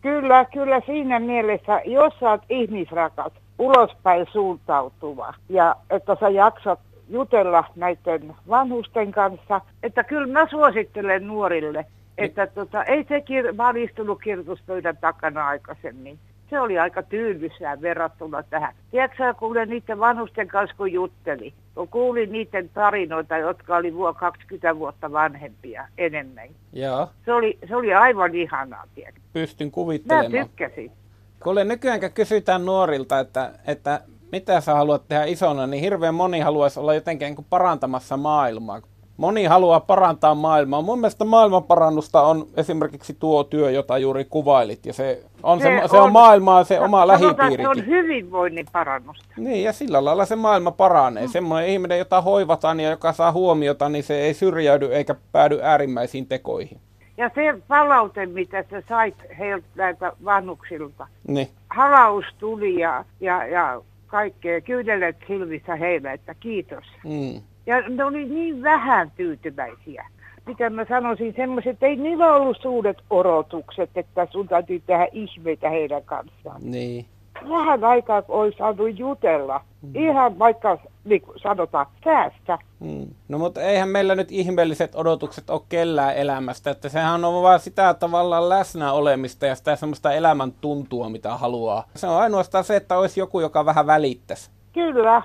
Kyllä, 0.00 0.44
kyllä 0.44 0.80
siinä 0.86 1.18
mielessä, 1.18 1.80
jos 1.84 2.14
sä 2.20 2.30
oot 2.30 2.42
ihmisrakas, 2.50 3.32
ulospäin 3.58 4.26
suuntautuva 4.32 5.34
ja 5.48 5.76
että 5.90 6.16
sä 6.20 6.28
jaksat 6.28 6.80
jutella 7.08 7.64
näiden 7.76 8.34
vanhusten 8.48 9.12
kanssa, 9.12 9.60
että 9.82 10.04
kyllä 10.04 10.32
mä 10.32 10.46
suosittelen 10.50 11.26
nuorille, 11.26 11.86
että 12.18 12.46
tota, 12.46 12.84
ei 12.84 13.04
se 13.04 13.18
kir- 13.18 13.52
mä 13.52 13.68
olin 13.68 13.84
istunut 13.84 14.20
kirjoituspöydän 14.22 14.96
takana 14.96 15.46
aikaisemmin. 15.46 16.18
Se 16.50 16.60
oli 16.60 16.78
aika 16.78 17.02
tyylysää 17.02 17.80
verrattuna 17.80 18.42
tähän. 18.42 18.74
Tiedätkö 18.90 19.34
kuulen 19.34 19.68
niiden 19.68 19.98
vanhusten 19.98 20.48
kanssa, 20.48 20.76
kun 20.76 20.92
jutteli. 20.92 21.52
Kun 21.74 21.88
kuulin 21.88 22.32
niiden 22.32 22.68
tarinoita, 22.68 23.36
jotka 23.36 23.76
oli 23.76 23.94
vuo 23.94 24.14
20 24.14 24.78
vuotta 24.78 25.12
vanhempia 25.12 25.88
enemmän. 25.98 26.48
Joo. 26.72 27.08
Se 27.24 27.32
oli, 27.32 27.58
se 27.68 27.76
oli 27.76 27.94
aivan 27.94 28.34
ihanaa, 28.34 28.84
tiedätkö? 28.94 29.20
Pystyn 29.32 29.70
kuvittelemaan. 29.70 30.32
Mä 30.32 30.44
tykkäsin. 30.44 30.92
Kuule, 31.42 31.64
nykyään 31.64 32.00
kysytään 32.14 32.64
nuorilta, 32.64 33.18
että, 33.18 33.52
että 33.66 34.00
mitä 34.32 34.60
sä 34.60 34.74
haluat 34.74 35.08
tehdä 35.08 35.24
isona, 35.24 35.66
niin 35.66 35.82
hirveän 35.82 36.14
moni 36.14 36.40
haluaisi 36.40 36.80
olla 36.80 36.94
jotenkin 36.94 37.34
niin 37.34 37.46
parantamassa 37.50 38.16
maailmaa 38.16 38.80
moni 39.18 39.44
haluaa 39.44 39.80
parantaa 39.80 40.34
maailmaa. 40.34 40.82
Mun 40.82 40.98
mielestä 40.98 41.24
maailmanparannusta 41.24 42.22
on 42.22 42.46
esimerkiksi 42.56 43.16
tuo 43.18 43.44
työ, 43.44 43.70
jota 43.70 43.98
juuri 43.98 44.24
kuvailit. 44.24 44.86
Ja 44.86 44.92
se 44.92 45.22
on, 45.42 45.60
se, 45.60 45.64
se, 45.64 45.82
on, 45.82 45.88
se 45.88 45.96
on 45.96 46.12
maailmaa, 46.12 46.64
se 46.64 46.80
oma 46.80 47.06
lähipiirikin. 47.06 47.64
Se 47.64 47.68
on 47.68 47.86
hyvinvoinnin 47.86 48.66
parannusta. 48.72 49.24
Niin, 49.36 49.64
ja 49.64 49.72
sillä 49.72 50.04
lailla 50.04 50.24
se 50.24 50.36
maailma 50.36 50.70
paranee. 50.70 51.26
Mm. 51.26 51.30
Semmoinen 51.30 51.68
ihminen, 51.68 51.98
jota 51.98 52.20
hoivataan 52.20 52.80
ja 52.80 52.90
joka 52.90 53.12
saa 53.12 53.32
huomiota, 53.32 53.88
niin 53.88 54.04
se 54.04 54.20
ei 54.20 54.34
syrjäydy 54.34 54.94
eikä 54.94 55.14
päädy 55.32 55.58
äärimmäisiin 55.62 56.26
tekoihin. 56.26 56.80
Ja 57.18 57.30
se 57.34 57.54
palaute, 57.68 58.26
mitä 58.26 58.64
sä 58.70 58.82
sait 58.88 59.14
heiltä 59.38 59.66
näiltä 59.74 60.12
vanhuksilta. 60.24 61.06
Niin. 61.28 61.48
Halaus 61.70 62.24
tuli 62.38 62.80
ja, 62.80 63.04
ja, 63.20 63.46
ja 63.46 63.82
kaikkea. 64.06 64.60
Kyydelet 64.60 65.16
hilvissä 65.28 65.76
heille, 65.76 66.12
että 66.12 66.34
kiitos. 66.34 66.84
Mm. 67.04 67.40
Ja 67.66 67.88
ne 67.88 68.04
oli 68.04 68.24
niin 68.24 68.62
vähän 68.62 69.12
tyytyväisiä. 69.16 70.06
Mitä 70.46 70.70
mä 70.70 70.84
sanoisin, 70.88 71.34
semmoiset, 71.36 71.72
että 71.72 71.86
ei 71.86 71.96
niillä 71.96 72.34
ollut 72.34 72.58
suuret 72.62 72.98
odotukset, 73.10 73.90
että 73.94 74.26
sun 74.30 74.48
täytyy 74.48 74.82
tehdä 74.86 75.08
ihmeitä 75.12 75.70
heidän 75.70 76.02
kanssaan. 76.02 76.60
Niin. 76.62 77.06
Vähän 77.48 77.84
aikaa 77.84 78.22
olisi 78.28 78.58
saanut 78.58 78.98
jutella. 78.98 79.60
Mm. 79.82 79.90
Ihan 79.94 80.38
vaikka 80.38 80.78
niin 81.04 81.22
kuin 81.22 81.38
sanotaan, 81.38 81.86
säästä. 82.04 82.58
Mm. 82.80 83.06
No 83.28 83.38
mutta 83.38 83.60
eihän 83.62 83.88
meillä 83.88 84.14
nyt 84.14 84.32
ihmeelliset 84.32 84.94
odotukset 84.94 85.50
ole 85.50 85.60
kellään 85.68 86.16
elämästä. 86.16 86.70
Että 86.70 86.88
sehän 86.88 87.24
on 87.24 87.42
vaan 87.42 87.60
sitä 87.60 87.94
tavallaan 87.94 88.48
läsnä 88.48 88.92
olemista 88.92 89.46
ja 89.46 89.54
sitä 89.54 89.76
semmoista 89.76 90.12
elämän 90.12 90.52
tuntua, 90.52 91.08
mitä 91.08 91.36
haluaa. 91.36 91.84
Se 91.94 92.06
on 92.06 92.20
ainoastaan 92.20 92.64
se, 92.64 92.76
että 92.76 92.98
olisi 92.98 93.20
joku, 93.20 93.40
joka 93.40 93.64
vähän 93.64 93.86
välittäisi. 93.86 94.50
Kyllä. 94.72 95.22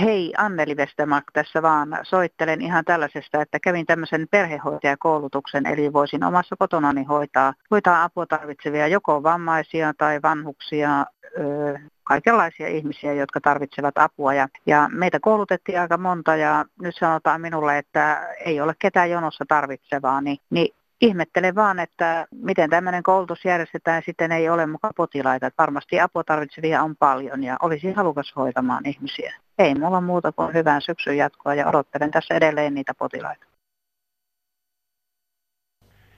Hei, 0.00 0.32
Anneli 0.38 0.74
Westermark 0.74 1.24
tässä 1.32 1.62
vaan. 1.62 1.98
Soittelen 2.02 2.60
ihan 2.60 2.84
tällaisesta, 2.84 3.42
että 3.42 3.58
kävin 3.60 3.86
tämmöisen 3.86 4.26
perhehoitajakoulutuksen, 4.30 5.66
eli 5.66 5.92
voisin 5.92 6.24
omassa 6.24 6.56
kotonani 6.58 7.04
hoitaa, 7.04 7.54
hoitaa 7.70 8.02
apua 8.02 8.26
tarvitsevia 8.26 8.86
joko 8.86 9.22
vammaisia 9.22 9.92
tai 9.98 10.22
vanhuksia, 10.22 11.06
ö, 11.24 11.78
kaikenlaisia 12.04 12.68
ihmisiä, 12.68 13.12
jotka 13.12 13.40
tarvitsevat 13.40 13.98
apua. 13.98 14.34
Ja, 14.34 14.48
ja 14.66 14.88
meitä 14.92 15.20
koulutettiin 15.20 15.80
aika 15.80 15.98
monta 15.98 16.36
ja 16.36 16.64
nyt 16.80 16.94
sanotaan 16.98 17.40
minulle, 17.40 17.78
että 17.78 18.34
ei 18.44 18.60
ole 18.60 18.74
ketään 18.78 19.10
jonossa 19.10 19.44
tarvitsevaa, 19.48 20.20
niin, 20.20 20.38
niin 20.50 20.74
ihmettelen 21.02 21.54
vaan, 21.54 21.78
että 21.78 22.26
miten 22.30 22.70
tämmöinen 22.70 23.02
koulutus 23.02 23.44
järjestetään, 23.44 24.02
sitten 24.06 24.32
ei 24.32 24.48
ole 24.48 24.66
mukaan 24.66 24.94
potilaita. 24.96 25.46
Että 25.46 25.62
varmasti 25.62 26.00
apua 26.00 26.24
tarvitsevia 26.24 26.82
on 26.82 26.96
paljon 26.96 27.44
ja 27.44 27.56
olisi 27.62 27.92
halukas 27.92 28.32
hoitamaan 28.36 28.86
ihmisiä. 28.86 29.34
Ei 29.58 29.74
mulla 29.74 30.00
muuta 30.00 30.32
kuin 30.32 30.54
hyvää 30.54 30.80
syksyn 30.80 31.16
jatkoa 31.16 31.54
ja 31.54 31.68
odottelen 31.68 32.10
tässä 32.10 32.34
edelleen 32.34 32.74
niitä 32.74 32.92
potilaita. 32.98 33.46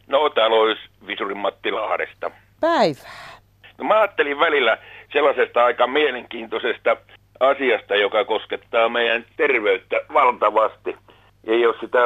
No, 0.07 0.31
täällä 0.31 0.57
olisi 0.57 0.83
Visurin 1.07 1.38
Matti 1.38 1.71
Lahdesta. 1.71 2.31
Päivää. 2.61 3.35
No, 3.79 3.85
mä 3.85 4.00
ajattelin 4.00 4.38
välillä 4.38 4.79
sellaisesta 5.12 5.64
aika 5.64 5.87
mielenkiintoisesta 5.87 6.97
asiasta, 7.41 7.97
joka 7.97 8.25
koskettaa 8.25 8.88
meidän 8.88 9.25
terveyttä 9.37 9.97
valtavasti. 10.12 10.97
Ja 11.47 11.57
jos 11.57 11.76
sitä 11.81 11.99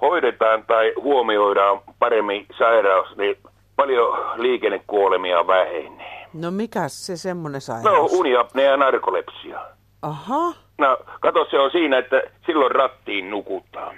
hoidetaan 0.00 0.64
tai 0.66 0.92
huomioidaan 1.00 1.80
paremmin 1.98 2.46
sairaus, 2.58 3.16
niin 3.16 3.36
paljon 3.76 4.18
liikennekuolemia 4.36 5.46
vähenee. 5.46 6.26
No 6.32 6.50
mikä 6.50 6.88
se 6.88 7.16
semmoinen 7.16 7.60
sairaus? 7.60 8.12
No 8.12 8.18
uniapnea 8.18 8.70
ja 8.70 8.76
narkolepsia. 8.76 9.60
Aha. 10.02 10.52
No 10.78 10.98
kato 11.20 11.46
se 11.50 11.58
on 11.58 11.70
siinä, 11.70 11.98
että 11.98 12.22
silloin 12.46 12.70
rattiin 12.70 13.30
nukutaan. 13.30 13.96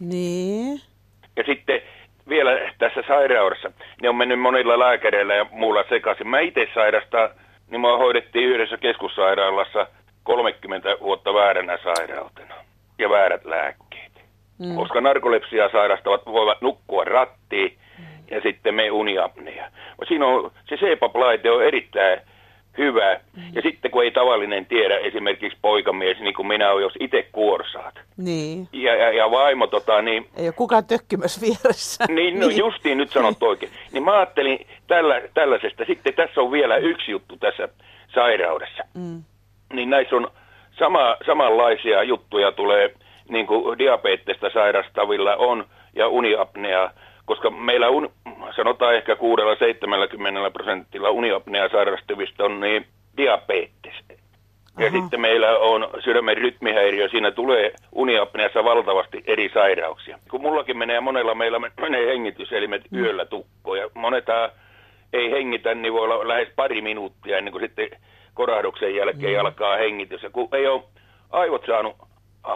Niin. 0.00 0.80
Ja 1.36 1.44
sitten 1.46 1.80
vielä 2.28 2.50
tässä 2.78 3.02
sairaudessa, 3.08 3.70
niin 4.00 4.10
on 4.10 4.16
mennyt 4.16 4.40
monilla 4.40 4.78
lääkäreillä 4.78 5.34
ja 5.34 5.46
muulla 5.50 5.84
sekaisin. 5.88 6.28
Mä 6.28 6.40
itse 6.40 6.68
sairastaa, 6.74 7.28
niin 7.70 7.80
mua 7.80 7.98
hoidettiin 7.98 8.48
yhdessä 8.48 8.76
keskussairaalassa 8.76 9.86
30 10.22 10.96
vuotta 11.00 11.34
vääränä 11.34 11.78
sairautena 11.84 12.54
ja 12.98 13.10
väärät 13.10 13.44
lääkkeet. 13.44 13.87
Mm. 14.58 14.76
Koska 14.76 15.00
narkolepsia 15.00 15.68
sairastavat 15.72 16.26
voivat 16.26 16.60
nukkua 16.60 17.04
rattiin 17.04 17.78
ja 18.30 18.40
sitten 18.40 18.74
me 18.74 18.90
uniapnea. 18.90 19.70
Siinä 20.08 20.26
on, 20.26 20.50
se 20.68 20.76
CPAP-laite 20.76 21.50
on 21.50 21.64
erittäin 21.64 22.20
hyvä. 22.78 23.20
Mm. 23.36 23.42
Ja 23.52 23.62
sitten 23.62 23.90
kun 23.90 24.04
ei 24.04 24.10
tavallinen 24.10 24.66
tiedä, 24.66 24.98
esimerkiksi 24.98 25.58
poikamies, 25.62 26.18
niin 26.20 26.34
kuin 26.34 26.48
minä 26.48 26.70
olen, 26.70 26.82
jos 26.82 26.92
itse 27.00 27.28
kuorsaat. 27.32 27.94
Niin. 28.16 28.68
Ja, 28.72 28.96
ja, 28.96 29.12
ja 29.12 29.30
vaimo 29.30 29.66
tota, 29.66 30.02
niin... 30.02 30.26
Ei 30.36 30.46
ole 30.46 30.52
kukaan 30.52 30.84
tökkimässä 30.86 31.40
vieressä. 31.40 32.04
Niin, 32.18 32.40
no 32.40 32.46
niin. 32.46 32.58
justiin 32.58 32.98
nyt 32.98 33.10
sanot 33.10 33.42
oikein. 33.42 33.72
Niin 33.92 34.04
mä 34.04 34.16
ajattelin 34.16 34.66
tällä, 34.86 35.20
tällaisesta. 35.34 35.84
Sitten 35.84 36.14
tässä 36.14 36.40
on 36.40 36.52
vielä 36.52 36.76
yksi 36.76 37.10
juttu 37.10 37.36
tässä 37.36 37.68
sairaudessa. 38.14 38.82
Mm. 38.94 39.22
Niin 39.72 39.90
näissä 39.90 40.16
on 40.16 40.30
sama, 40.78 41.16
samanlaisia 41.26 42.02
juttuja 42.02 42.52
tulee, 42.52 42.94
niin 43.28 43.46
kuin 43.46 43.78
diabeettista 43.78 44.50
sairastavilla 44.50 45.36
on, 45.36 45.64
ja 45.96 46.08
uniapnea 46.08 46.90
koska 47.28 47.50
meillä 47.50 47.88
un, 47.88 48.10
sanotaan 48.56 48.94
ehkä 48.94 49.14
6-70 49.14 49.18
prosentilla 50.52 51.10
uniapnea 51.10 51.68
sairastavista 51.68 52.44
on 52.44 52.60
niin 52.60 52.86
diabetes. 53.16 53.94
Ja 54.78 54.86
Aha. 54.86 55.00
sitten 55.00 55.20
meillä 55.20 55.58
on 55.58 55.88
sydämen 56.04 56.36
rytmihäiriö, 56.36 57.08
siinä 57.08 57.30
tulee 57.30 57.72
uniapneassa 57.92 58.64
valtavasti 58.64 59.22
eri 59.26 59.50
sairauksia. 59.54 60.18
Kun 60.30 60.42
mullakin 60.42 60.78
menee, 60.78 61.00
monella 61.00 61.34
meillä 61.34 61.58
menee 61.80 62.06
hengityselimet 62.06 62.82
mm. 62.90 62.98
yöllä 62.98 63.24
tukkoon 63.24 63.78
ja 63.78 63.90
moneta 63.94 64.50
ei 65.12 65.30
hengitä, 65.30 65.74
niin 65.74 65.92
voi 65.92 66.04
olla 66.04 66.28
lähes 66.28 66.48
pari 66.56 66.82
minuuttia 66.82 67.38
ennen 67.38 67.52
kuin 67.52 67.64
sitten 67.64 67.88
korahduksen 68.34 68.94
jälkeen 68.94 69.34
mm. 69.34 69.40
alkaa 69.40 69.76
hengitys. 69.76 70.22
Ja 70.22 70.30
kun 70.30 70.48
ei 70.52 70.66
ole 70.66 70.82
aivot 71.30 71.66
saanut 71.66 71.96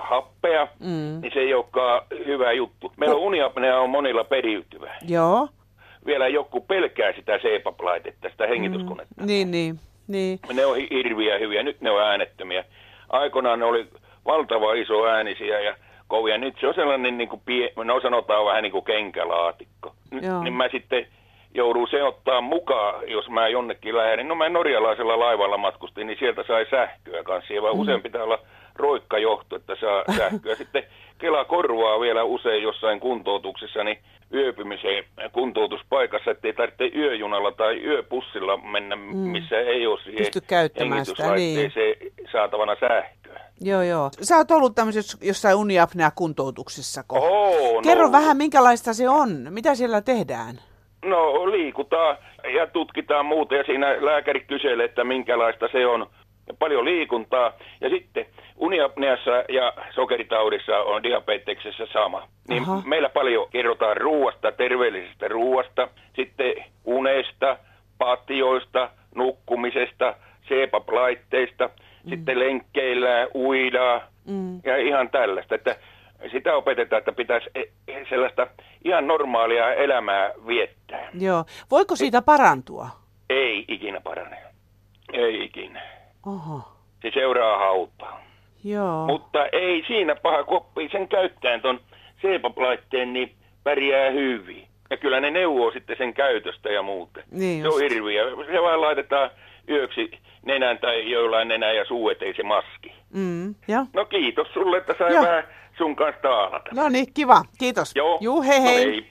happea, 0.00 0.68
mm. 0.80 1.20
niin 1.20 1.32
se 1.32 1.40
ei 1.40 1.54
olekaan 1.54 2.02
hyvä 2.26 2.52
juttu. 2.52 2.92
Meillä 2.96 3.16
on 3.16 3.22
uniapnea 3.22 3.80
on 3.80 3.90
monilla 3.90 4.24
periytyvä. 4.24 4.94
Joo. 5.08 5.48
Vielä 6.06 6.28
joku 6.28 6.60
pelkää 6.60 7.12
sitä 7.12 7.38
CPAP-laitetta, 7.38 8.30
sitä 8.30 8.46
hengityskonetta. 8.46 9.14
Mm. 9.20 9.26
Niin, 9.26 9.50
niin, 9.50 9.80
niin. 10.08 10.38
Ne 10.52 10.66
on 10.66 10.76
hirviä 10.76 11.38
hyviä, 11.38 11.62
nyt 11.62 11.80
ne 11.80 11.90
on 11.90 12.02
äänettömiä. 12.02 12.64
Aikoinaan 13.08 13.58
ne 13.58 13.64
oli 13.64 13.86
valtava 14.26 14.74
iso 14.74 15.06
äänisiä 15.06 15.60
ja 15.60 15.76
kovia. 16.08 16.38
Nyt 16.38 16.54
se 16.60 16.68
on 16.68 16.74
sellainen, 16.74 17.18
niin 17.18 17.28
kuin 17.28 17.42
pie, 17.44 17.72
no 17.76 18.00
sanotaan 18.00 18.46
vähän 18.46 18.62
niin 18.62 18.72
kuin 18.72 18.84
kenkälaatikko. 18.84 19.94
Nyt, 20.10 20.22
niin 20.42 20.52
mä 20.52 20.68
sitten 20.68 21.06
joudun 21.54 21.88
se 21.90 22.02
ottaa 22.02 22.40
mukaan, 22.40 23.10
jos 23.10 23.28
mä 23.28 23.48
jonnekin 23.48 23.96
lähden. 23.96 24.28
No 24.28 24.34
mä 24.34 24.48
norjalaisella 24.48 25.18
laivalla 25.18 25.56
matkustin, 25.56 26.06
niin 26.06 26.18
sieltä 26.18 26.44
sai 26.46 26.66
sähköä 26.70 27.22
kanssa. 27.22 27.54
Ja 27.54 27.60
mm. 27.60 27.80
usein 27.80 28.02
pitää 28.02 28.22
olla 28.22 28.38
roikkajohto, 28.76 29.56
että 29.56 29.76
saa 29.80 30.04
sähköä. 30.18 30.54
Sitten 30.54 30.84
Kela 31.18 31.44
korvaa 31.44 32.00
vielä 32.00 32.22
usein 32.22 32.62
jossain 32.62 33.00
kuntoutuksessa 33.00 33.84
niin 33.84 33.98
yöpymiseen 34.34 35.04
kuntoutuspaikassa, 35.32 36.30
ettei 36.30 36.52
tarvitse 36.52 36.90
yöjunalla 36.98 37.52
tai 37.52 37.84
yöpussilla 37.84 38.56
mennä, 38.56 38.96
mm. 38.96 39.02
missä 39.16 39.58
ei 39.58 39.86
ole 39.86 40.00
siihen 40.02 40.18
Pysty 40.18 40.40
käyttämään 40.40 41.06
sitä, 41.06 41.34
niin. 41.34 41.72
saatavana 42.32 42.76
sähköä. 42.80 43.40
Joo, 43.60 43.82
joo. 43.82 44.10
Sä 44.20 44.36
oot 44.36 44.50
ollut 44.50 44.74
tämmöisessä 44.74 45.18
jossain 45.22 45.56
uniapnea 45.56 46.10
kuntoutuksessa. 46.10 47.04
Oh, 47.08 47.82
Kerro 47.82 48.06
no. 48.06 48.12
vähän, 48.12 48.36
minkälaista 48.36 48.92
se 48.92 49.08
on. 49.08 49.28
Mitä 49.50 49.74
siellä 49.74 50.00
tehdään? 50.00 50.56
No 51.04 51.50
liikutaan 51.50 52.16
ja 52.54 52.66
tutkitaan 52.66 53.26
muuta 53.26 53.54
ja 53.54 53.64
siinä 53.64 53.96
lääkäri 54.00 54.40
kyselee, 54.40 54.84
että 54.84 55.04
minkälaista 55.04 55.68
se 55.72 55.86
on 55.86 56.06
paljon 56.58 56.84
liikuntaa. 56.84 57.52
Ja 57.80 57.88
sitten 57.88 58.26
uniapneassa 58.56 59.30
ja 59.48 59.72
sokeritaudissa 59.94 60.78
on 60.78 61.02
diabeteksessä 61.02 61.86
sama. 61.92 62.28
Niin 62.48 62.62
Aha. 62.62 62.82
meillä 62.86 63.08
paljon 63.08 63.46
kerrotaan 63.50 63.96
ruuasta, 63.96 64.52
terveellisestä 64.52 65.28
ruuasta, 65.28 65.88
sitten 66.16 66.54
unesta, 66.84 67.56
patioista, 67.98 68.90
nukkumisesta, 69.14 70.14
CPAP-laitteista, 70.48 71.66
mm. 71.66 72.10
sitten 72.10 72.38
lenkkeillä, 72.38 73.28
uidaa 73.34 74.00
mm. 74.26 74.60
ja 74.64 74.76
ihan 74.76 75.10
tällaista. 75.10 75.54
Että 75.54 75.76
sitä 76.32 76.54
opetetaan, 76.54 76.98
että 76.98 77.12
pitäisi 77.12 77.50
e, 77.54 77.62
e, 77.88 78.04
sellaista 78.08 78.46
ihan 78.84 79.06
normaalia 79.06 79.74
elämää 79.74 80.32
viettää. 80.46 81.08
Joo. 81.20 81.44
Voiko 81.70 81.96
siitä 81.96 82.22
parantua? 82.22 82.88
Ei 83.30 83.64
ikinä 83.68 84.00
parane. 84.00 84.36
Ei 85.12 85.44
ikinä. 85.44 85.82
Oho. 86.26 86.60
Se 87.02 87.10
seuraa 87.14 87.58
hautaa. 87.58 88.20
Joo. 88.64 89.06
Mutta 89.06 89.46
ei 89.46 89.84
siinä 89.86 90.14
paha, 90.14 90.44
koppi 90.44 90.88
sen 90.92 91.08
käyttäen 91.08 91.60
ton 91.60 91.80
CPAP-laitteen, 92.20 93.12
niin 93.12 93.34
pärjää 93.64 94.10
hyvin. 94.10 94.66
Ja 94.90 94.96
kyllä 94.96 95.20
ne 95.20 95.30
neuvoo 95.30 95.70
sitten 95.72 95.96
sen 95.98 96.14
käytöstä 96.14 96.68
ja 96.68 96.82
muuta. 96.82 97.20
Niin 97.30 97.62
se 97.62 97.68
on 97.68 97.80
hirviä. 97.80 98.22
Se 98.52 98.62
vaan 98.62 98.80
laitetaan 98.80 99.30
yöksi 99.68 100.10
nenän 100.46 100.78
tai 100.78 101.10
jollain 101.10 101.48
nenä 101.48 101.72
ja 101.72 101.84
suu, 101.84 102.08
ettei 102.08 102.34
se 102.36 102.42
maski. 102.42 102.92
Mm, 103.14 103.54
ja. 103.68 103.86
No 103.92 104.04
kiitos 104.04 104.48
sulle, 104.54 104.76
että 104.76 104.94
sai 104.98 105.14
ja. 105.14 105.22
vähän 105.22 105.44
sun 105.78 105.96
kanssa 105.96 106.22
taalata. 106.22 106.70
No 106.74 106.88
niin, 106.88 107.06
kiva. 107.14 107.44
Kiitos. 107.58 107.92
Joo. 107.96 108.18
Juu, 108.20 108.42
hei 108.42 108.62
hei. 108.62 108.86
No, 108.86 108.92
hei. 108.92 109.06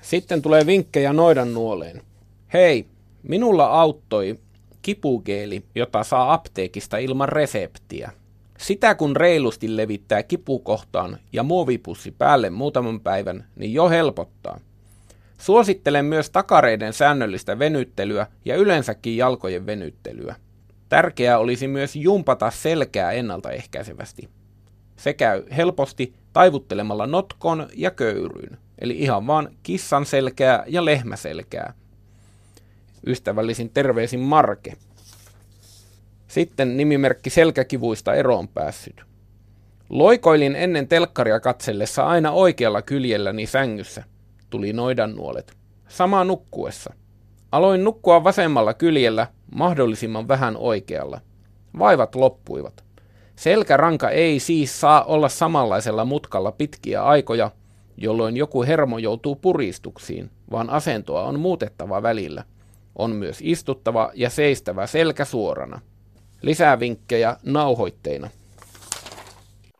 Sitten 0.00 0.42
tulee 0.42 0.66
vinkkejä 0.66 1.12
noidan 1.12 1.54
nuoleen. 1.54 2.02
Hei, 2.52 2.86
Minulla 3.28 3.66
auttoi 3.66 4.38
kipugeeli, 4.82 5.64
jota 5.74 6.04
saa 6.04 6.32
apteekista 6.32 6.98
ilman 6.98 7.28
reseptiä. 7.28 8.10
Sitä 8.58 8.94
kun 8.94 9.16
reilusti 9.16 9.76
levittää 9.76 10.22
kipukohtaan 10.22 11.18
ja 11.32 11.42
muovipussi 11.42 12.10
päälle 12.10 12.50
muutaman 12.50 13.00
päivän, 13.00 13.44
niin 13.56 13.74
jo 13.74 13.88
helpottaa. 13.88 14.60
Suosittelen 15.38 16.04
myös 16.04 16.30
takareiden 16.30 16.92
säännöllistä 16.92 17.58
venyttelyä 17.58 18.26
ja 18.44 18.56
yleensäkin 18.56 19.16
jalkojen 19.16 19.66
venyttelyä. 19.66 20.36
Tärkeää 20.88 21.38
olisi 21.38 21.68
myös 21.68 21.96
jumpata 21.96 22.50
selkää 22.50 23.12
ennaltaehkäisevästi. 23.12 24.28
Se 24.96 25.14
käy 25.14 25.42
helposti 25.56 26.14
taivuttelemalla 26.32 27.06
notkon 27.06 27.68
ja 27.74 27.90
köyryyn, 27.90 28.58
eli 28.78 28.98
ihan 28.98 29.26
vaan 29.26 29.48
kissan 29.62 30.06
selkää 30.06 30.64
ja 30.66 30.84
lehmäselkää. 30.84 31.74
Ystävällisin 33.06 33.70
terveisin 33.70 34.20
Marke. 34.20 34.72
Sitten 36.28 36.76
nimimerkki 36.76 37.30
selkäkivuista 37.30 38.14
eroon 38.14 38.48
päässyt. 38.48 39.02
Loikoilin 39.90 40.56
ennen 40.56 40.88
telkkaria 40.88 41.40
katsellessa 41.40 42.06
aina 42.06 42.30
oikealla 42.32 42.82
kyljelläni 42.82 43.46
sängyssä. 43.46 44.04
Tuli 44.50 44.72
noidan 44.72 45.14
nuolet. 45.14 45.52
Sama 45.88 46.24
nukkuessa. 46.24 46.94
Aloin 47.52 47.84
nukkua 47.84 48.24
vasemmalla 48.24 48.74
kyljellä, 48.74 49.26
mahdollisimman 49.54 50.28
vähän 50.28 50.56
oikealla. 50.56 51.20
Vaivat 51.78 52.14
loppuivat. 52.14 52.84
Selkäranka 53.36 54.10
ei 54.10 54.40
siis 54.40 54.80
saa 54.80 55.04
olla 55.04 55.28
samanlaisella 55.28 56.04
mutkalla 56.04 56.52
pitkiä 56.52 57.04
aikoja, 57.04 57.50
jolloin 57.96 58.36
joku 58.36 58.62
hermo 58.62 58.98
joutuu 58.98 59.36
puristuksiin, 59.36 60.30
vaan 60.50 60.70
asentoa 60.70 61.22
on 61.22 61.40
muutettava 61.40 62.02
välillä– 62.02 62.44
on 62.98 63.10
myös 63.10 63.38
istuttava 63.42 64.10
ja 64.14 64.30
seistävä 64.30 64.86
selkä 64.86 65.24
suorana. 65.24 65.80
Lisää 66.42 66.80
vinkkejä 66.80 67.36
nauhoitteina. 67.44 68.28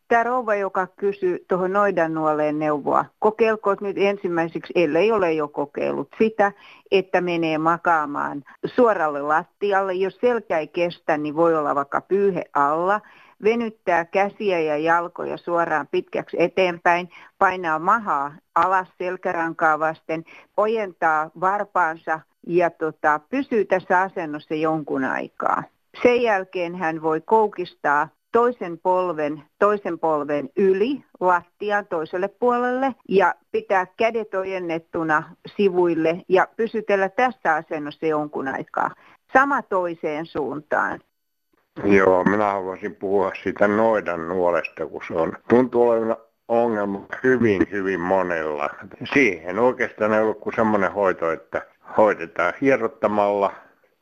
Tämä 0.08 0.22
rouva, 0.22 0.54
joka 0.54 0.86
kysyy 0.86 1.44
tuohon 1.48 1.72
noidannuoleen 1.72 2.58
neuvoa, 2.58 3.04
kokeilkoot 3.18 3.80
nyt 3.80 3.98
ensimmäiseksi, 3.98 4.72
ellei 4.76 5.12
ole 5.12 5.32
jo 5.32 5.48
kokeillut 5.48 6.08
sitä, 6.18 6.52
että 6.90 7.20
menee 7.20 7.58
makaamaan 7.58 8.42
suoralle 8.64 9.22
lattialle. 9.22 9.94
Jos 9.94 10.18
selkä 10.20 10.58
ei 10.58 10.68
kestä, 10.68 11.18
niin 11.18 11.36
voi 11.36 11.56
olla 11.56 11.74
vaikka 11.74 12.00
pyyhe 12.00 12.44
alla. 12.54 13.00
Venyttää 13.42 14.04
käsiä 14.04 14.60
ja 14.60 14.76
jalkoja 14.76 15.36
suoraan 15.36 15.88
pitkäksi 15.90 16.36
eteenpäin, 16.40 17.08
painaa 17.38 17.78
mahaa 17.78 18.32
alas 18.54 18.88
selkärankaa 18.98 19.78
vasten, 19.78 20.24
ojentaa 20.56 21.30
varpaansa 21.40 22.20
ja 22.46 22.70
tota, 22.70 23.20
pysyy 23.30 23.64
tässä 23.64 24.00
asennossa 24.00 24.54
jonkun 24.54 25.04
aikaa. 25.04 25.62
Sen 26.02 26.22
jälkeen 26.22 26.74
hän 26.74 27.02
voi 27.02 27.20
koukistaa 27.20 28.08
toisen 28.32 28.78
polven, 28.78 29.42
toisen 29.58 29.98
polven 29.98 30.50
yli 30.56 31.04
lattian 31.20 31.86
toiselle 31.86 32.28
puolelle 32.28 32.94
ja 33.08 33.34
pitää 33.52 33.86
kädet 33.96 34.34
ojennettuna 34.34 35.22
sivuille 35.56 36.22
ja 36.28 36.48
pysytellä 36.56 37.08
tässä 37.08 37.54
asennossa 37.54 38.06
jonkun 38.06 38.48
aikaa. 38.48 38.90
Sama 39.32 39.62
toiseen 39.62 40.26
suuntaan. 40.26 41.00
Joo, 41.84 42.24
minä 42.24 42.52
haluaisin 42.52 42.94
puhua 42.94 43.32
siitä 43.42 43.68
noidan 43.68 44.28
nuolesta, 44.28 44.86
kun 44.86 45.00
se 45.08 45.14
on, 45.14 45.32
tuntuu 45.48 45.88
olevan 45.88 46.16
ongelma 46.48 47.06
hyvin, 47.24 47.66
hyvin 47.70 48.00
monella. 48.00 48.70
Siihen 49.14 49.58
oikeastaan 49.58 50.12
ei 50.12 50.20
ollut 50.20 50.40
kuin 50.40 50.56
semmoinen 50.56 50.92
hoito, 50.92 51.32
että 51.32 51.66
hoidetaan 51.96 52.52
hierottamalla 52.60 53.52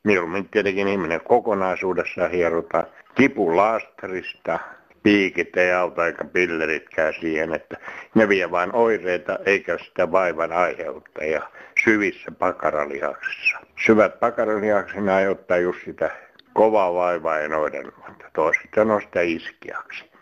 Mieluummin 0.05 0.49
tietenkin 0.49 0.89
ihminen 0.89 1.21
kokonaisuudessaan 1.21 2.31
hierotaan. 2.31 2.87
Kipulaasterista, 3.15 4.59
piikit 5.03 5.57
ei 5.57 5.73
auta 5.73 6.07
eikä 6.07 6.25
pilleritkään 6.25 7.15
siihen, 7.21 7.55
että 7.55 7.77
ne 8.15 8.29
vie 8.29 8.51
vain 8.51 8.75
oireita 8.75 9.39
eikä 9.47 9.79
sitä 9.79 10.13
vaivan 10.13 10.53
aiheutta 10.53 11.25
ja 11.25 11.43
syvissä 11.85 12.31
pakaralihaksissa. 12.39 13.59
Syvät 13.87 14.21
pakaralihaksina 14.21 15.15
aiheuttaa 15.15 15.57
just 15.57 15.85
sitä 15.85 16.11
kovaa 16.53 16.95
vaivaa 16.95 17.39
ja 17.39 17.49
noiden, 17.49 17.93
mutta 18.09 18.25
toiset 18.35 18.71
sanoo 18.77 19.01
sitä 19.01 19.21
iskiaksi. 19.21 20.14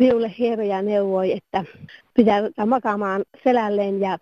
Minulle 0.00 0.32
hieroja 0.38 0.82
neuvoi, 0.82 1.32
että 1.32 1.64
pitää 2.14 2.66
makaamaan 2.66 3.24
selälleen 3.44 4.00
ja 4.00 4.18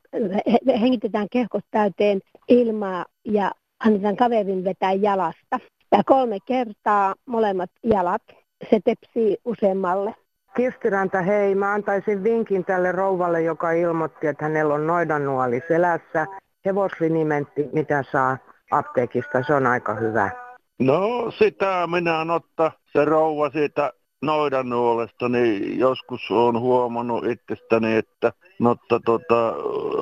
hengitetään 0.80 1.26
kehkot 1.32 1.64
täyteen 1.70 2.20
ilmaa 2.48 3.04
ja 3.24 3.50
annetaan 3.84 4.16
kaverin 4.16 4.64
vetää 4.64 4.92
jalasta. 4.92 5.58
Ja 5.92 6.02
kolme 6.06 6.38
kertaa 6.46 7.14
molemmat 7.26 7.70
jalat 7.84 8.22
se 8.70 8.80
tepsii 8.84 9.36
useammalle. 9.44 10.14
Kistiranta, 10.56 11.22
hei, 11.22 11.54
mä 11.54 11.72
antaisin 11.72 12.24
vinkin 12.24 12.64
tälle 12.64 12.92
rouvalle, 12.92 13.42
joka 13.42 13.70
ilmoitti, 13.70 14.26
että 14.26 14.44
hänellä 14.44 14.74
on 14.74 14.86
noidanuoli 14.86 15.62
selässä. 15.68 16.26
Hevoslinimentti, 16.64 17.68
mitä 17.72 18.04
saa 18.12 18.38
apteekista, 18.70 19.42
se 19.46 19.54
on 19.54 19.66
aika 19.66 19.94
hyvä. 19.94 20.30
No 20.78 21.30
sitä 21.30 21.86
minä 21.86 22.22
en 22.22 22.30
ottaa 22.30 22.72
se 22.92 23.04
rouva 23.04 23.50
siitä 23.50 23.92
noidanuolesta, 24.22 25.28
niin 25.28 25.78
joskus 25.78 26.30
on 26.30 26.60
huomannut 26.60 27.24
itsestäni, 27.24 27.96
että 27.96 28.32
mutta 28.58 29.00
tota, 29.04 29.54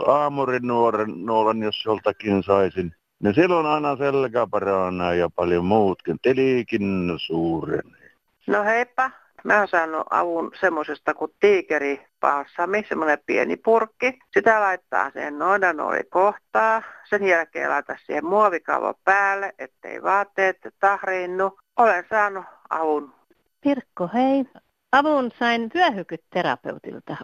aamurin 0.06 0.66
nuoren 0.66 1.26
nuolen, 1.26 1.62
jos 1.62 1.84
joltakin 1.84 2.42
saisin, 2.42 2.94
niin 3.22 3.34
silloin 3.34 3.66
aina 3.66 3.96
selkä 3.96 4.46
paranee 4.50 5.16
ja 5.16 5.30
paljon 5.30 5.64
muutkin. 5.64 6.16
Telikin 6.22 7.12
suuren. 7.16 7.82
No 8.46 8.64
heippa, 8.64 9.10
mä 9.44 9.58
oon 9.58 9.68
saanut 9.68 10.06
avun 10.10 10.50
semmoisesta 10.60 11.14
kuin 11.14 11.32
tiikeri 11.40 12.06
palsami, 12.20 12.84
semmoinen 12.88 13.18
pieni 13.26 13.56
purkki. 13.56 14.18
Sitä 14.34 14.60
laittaa 14.60 15.10
siihen 15.10 15.38
noidanuoli 15.38 16.04
kohtaa. 16.10 16.82
Sen 17.10 17.24
jälkeen 17.24 17.70
laita 17.70 17.96
siihen 18.06 18.26
muovikavo 18.26 18.94
päälle, 19.04 19.52
ettei 19.58 20.02
vaatteet 20.02 20.56
tahriinnu. 20.80 21.58
Olen 21.76 22.04
saanut 22.10 22.44
avun. 22.70 23.15
Pirkko, 23.66 24.10
hei. 24.14 24.44
Avun 24.92 25.30
sain 25.38 25.70
vyöhyketerapeutilta. 25.74 27.16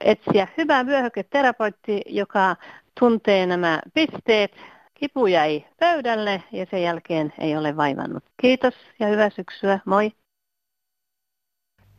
Etsiä 0.00 0.48
hyvä 0.58 0.86
vyöhyketerapeutti, 0.86 2.02
joka 2.06 2.56
tuntee 3.00 3.46
nämä 3.46 3.80
pisteet. 3.94 4.56
Kipu 4.94 5.26
jäi 5.26 5.64
pöydälle 5.80 6.42
ja 6.52 6.66
sen 6.70 6.82
jälkeen 6.82 7.32
ei 7.38 7.56
ole 7.56 7.76
vaivannut. 7.76 8.24
Kiitos 8.40 8.74
ja 9.00 9.06
hyvää 9.06 9.30
syksyä. 9.30 9.80
Moi. 9.84 10.12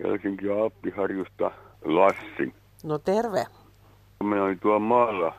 Helsinki 0.03 0.49
Alppiharjusta 0.49 1.51
Lassi. 1.85 2.53
No 2.83 2.97
terve. 2.97 3.45
Minä 4.23 4.43
olin 4.43 4.59
tuolla 4.59 4.79
maalla 4.79 5.35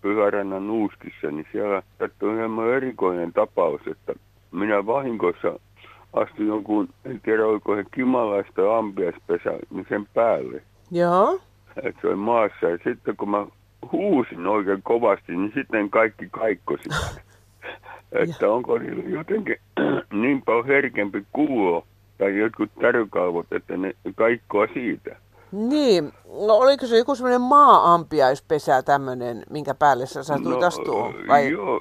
Pyhärannan 0.00 0.66
Nuuskissa, 0.66 1.30
niin 1.30 1.46
siellä 1.52 1.82
sattui 1.98 2.36
hieman 2.36 2.74
erikoinen 2.74 3.32
tapaus, 3.32 3.80
että 3.90 4.12
minä 4.52 4.86
vahingossa 4.86 5.58
astuin 6.16 6.48
jonkun, 6.48 6.88
en 7.04 7.20
tiedä 7.20 7.46
oliko 7.46 7.76
he 7.76 7.84
kimalaista 7.94 8.78
ampiaspesä, 8.78 9.58
niin 9.70 9.86
sen 9.88 10.06
päälle. 10.14 10.62
Joo. 10.90 11.40
Että 11.82 12.00
se 12.00 12.06
oli 12.08 12.16
maassa 12.16 12.66
ja 12.68 12.78
sitten 12.84 13.16
kun 13.16 13.30
mä 13.30 13.46
huusin 13.92 14.46
oikein 14.46 14.82
kovasti, 14.82 15.36
niin 15.36 15.52
sitten 15.54 15.90
kaikki 15.90 16.28
kaikkosivat. 16.30 17.20
että 18.22 18.48
onko 18.48 18.78
niillä 18.78 19.02
jotenkin 19.04 19.56
niin 20.22 20.42
paljon 20.42 20.66
herkempi 20.66 21.24
kuulo 21.32 21.86
tai 22.18 22.38
jotkut 22.38 22.70
tärykalvot, 22.80 23.46
että 23.50 23.76
ne 23.76 23.94
kaikkoa 24.14 24.66
siitä. 24.74 25.16
Niin, 25.52 26.12
no 26.46 26.54
oliko 26.54 26.86
se 26.86 26.98
joku 26.98 27.14
semmoinen 27.14 27.40
maa-ampiaispesä 27.40 28.82
tämmöinen, 28.82 29.42
minkä 29.50 29.74
päälle 29.74 30.06
sä 30.06 30.22
satuit 30.22 30.60
no, 30.60 30.66
astua? 30.66 31.14
Vai? 31.28 31.50
Joo, 31.50 31.80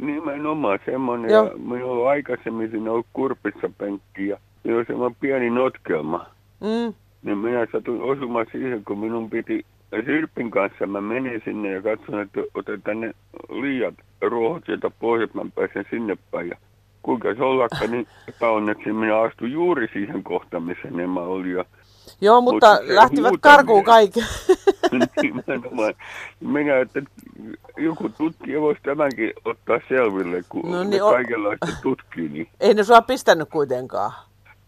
nimenomaan 0.00 0.78
semmoinen. 0.84 1.30
Joo. 1.30 1.50
Minulla 1.58 2.02
on 2.02 2.10
aikaisemmin 2.10 2.70
siinä 2.70 2.92
ollut 2.92 3.06
kurpissa 3.12 3.70
penkki 3.78 4.28
ja 4.28 4.38
se 4.62 4.74
on 4.74 4.84
semmoinen 4.86 5.16
pieni 5.20 5.50
notkelma. 5.50 6.26
Mm. 6.60 6.94
Niin 7.22 7.38
minä 7.38 7.66
satuin 7.72 8.02
osumaan 8.02 8.46
siihen, 8.52 8.84
kun 8.84 8.98
minun 8.98 9.30
piti 9.30 9.64
Sirpin 10.06 10.50
kanssa 10.50 10.86
mä 10.86 11.00
menin 11.00 11.42
sinne 11.44 11.72
ja 11.72 11.82
katson, 11.82 12.20
että 12.20 12.40
otetaan 12.54 13.00
ne 13.00 13.12
liiat 13.50 13.94
ruohot 14.22 14.62
sieltä 14.66 14.90
pois, 15.00 15.22
että 15.22 15.38
mä 15.38 15.50
pääsen 15.54 15.84
sinne 15.90 16.16
päin. 16.30 16.48
Ja 16.48 16.56
kuinka 17.02 17.34
se 17.34 17.42
ollakaan, 17.42 17.90
niin 17.90 18.06
epäonneksi 18.28 18.92
minä 18.92 19.20
astuin 19.20 19.52
juuri 19.52 19.88
siihen 19.92 20.22
kohtaan, 20.22 20.62
missä 20.62 20.88
nämä 20.90 21.20
oli. 21.20 21.52
Ja, 21.52 21.64
Joo, 22.22 22.40
mutta, 22.40 22.74
mutta 22.74 22.94
lähtivät 22.94 23.34
karkuun 23.40 23.84
kaikki. 23.84 24.20
Nimenomaan. 25.22 25.94
Minä, 26.40 26.78
että 26.78 27.02
joku 27.76 28.08
tutkija 28.08 28.60
voisi 28.60 28.80
tämänkin 28.82 29.32
ottaa 29.44 29.78
selville, 29.88 30.42
kun 30.48 30.70
no 30.70 30.84
niin, 30.84 30.90
ne 30.90 30.98
kaikenlaista 30.98 31.66
tutkii. 31.82 32.28
Niin. 32.28 32.48
Ei 32.60 32.74
ne 32.74 32.84
sua 32.84 33.02
pistänyt 33.02 33.48
kuitenkaan. 33.48 34.12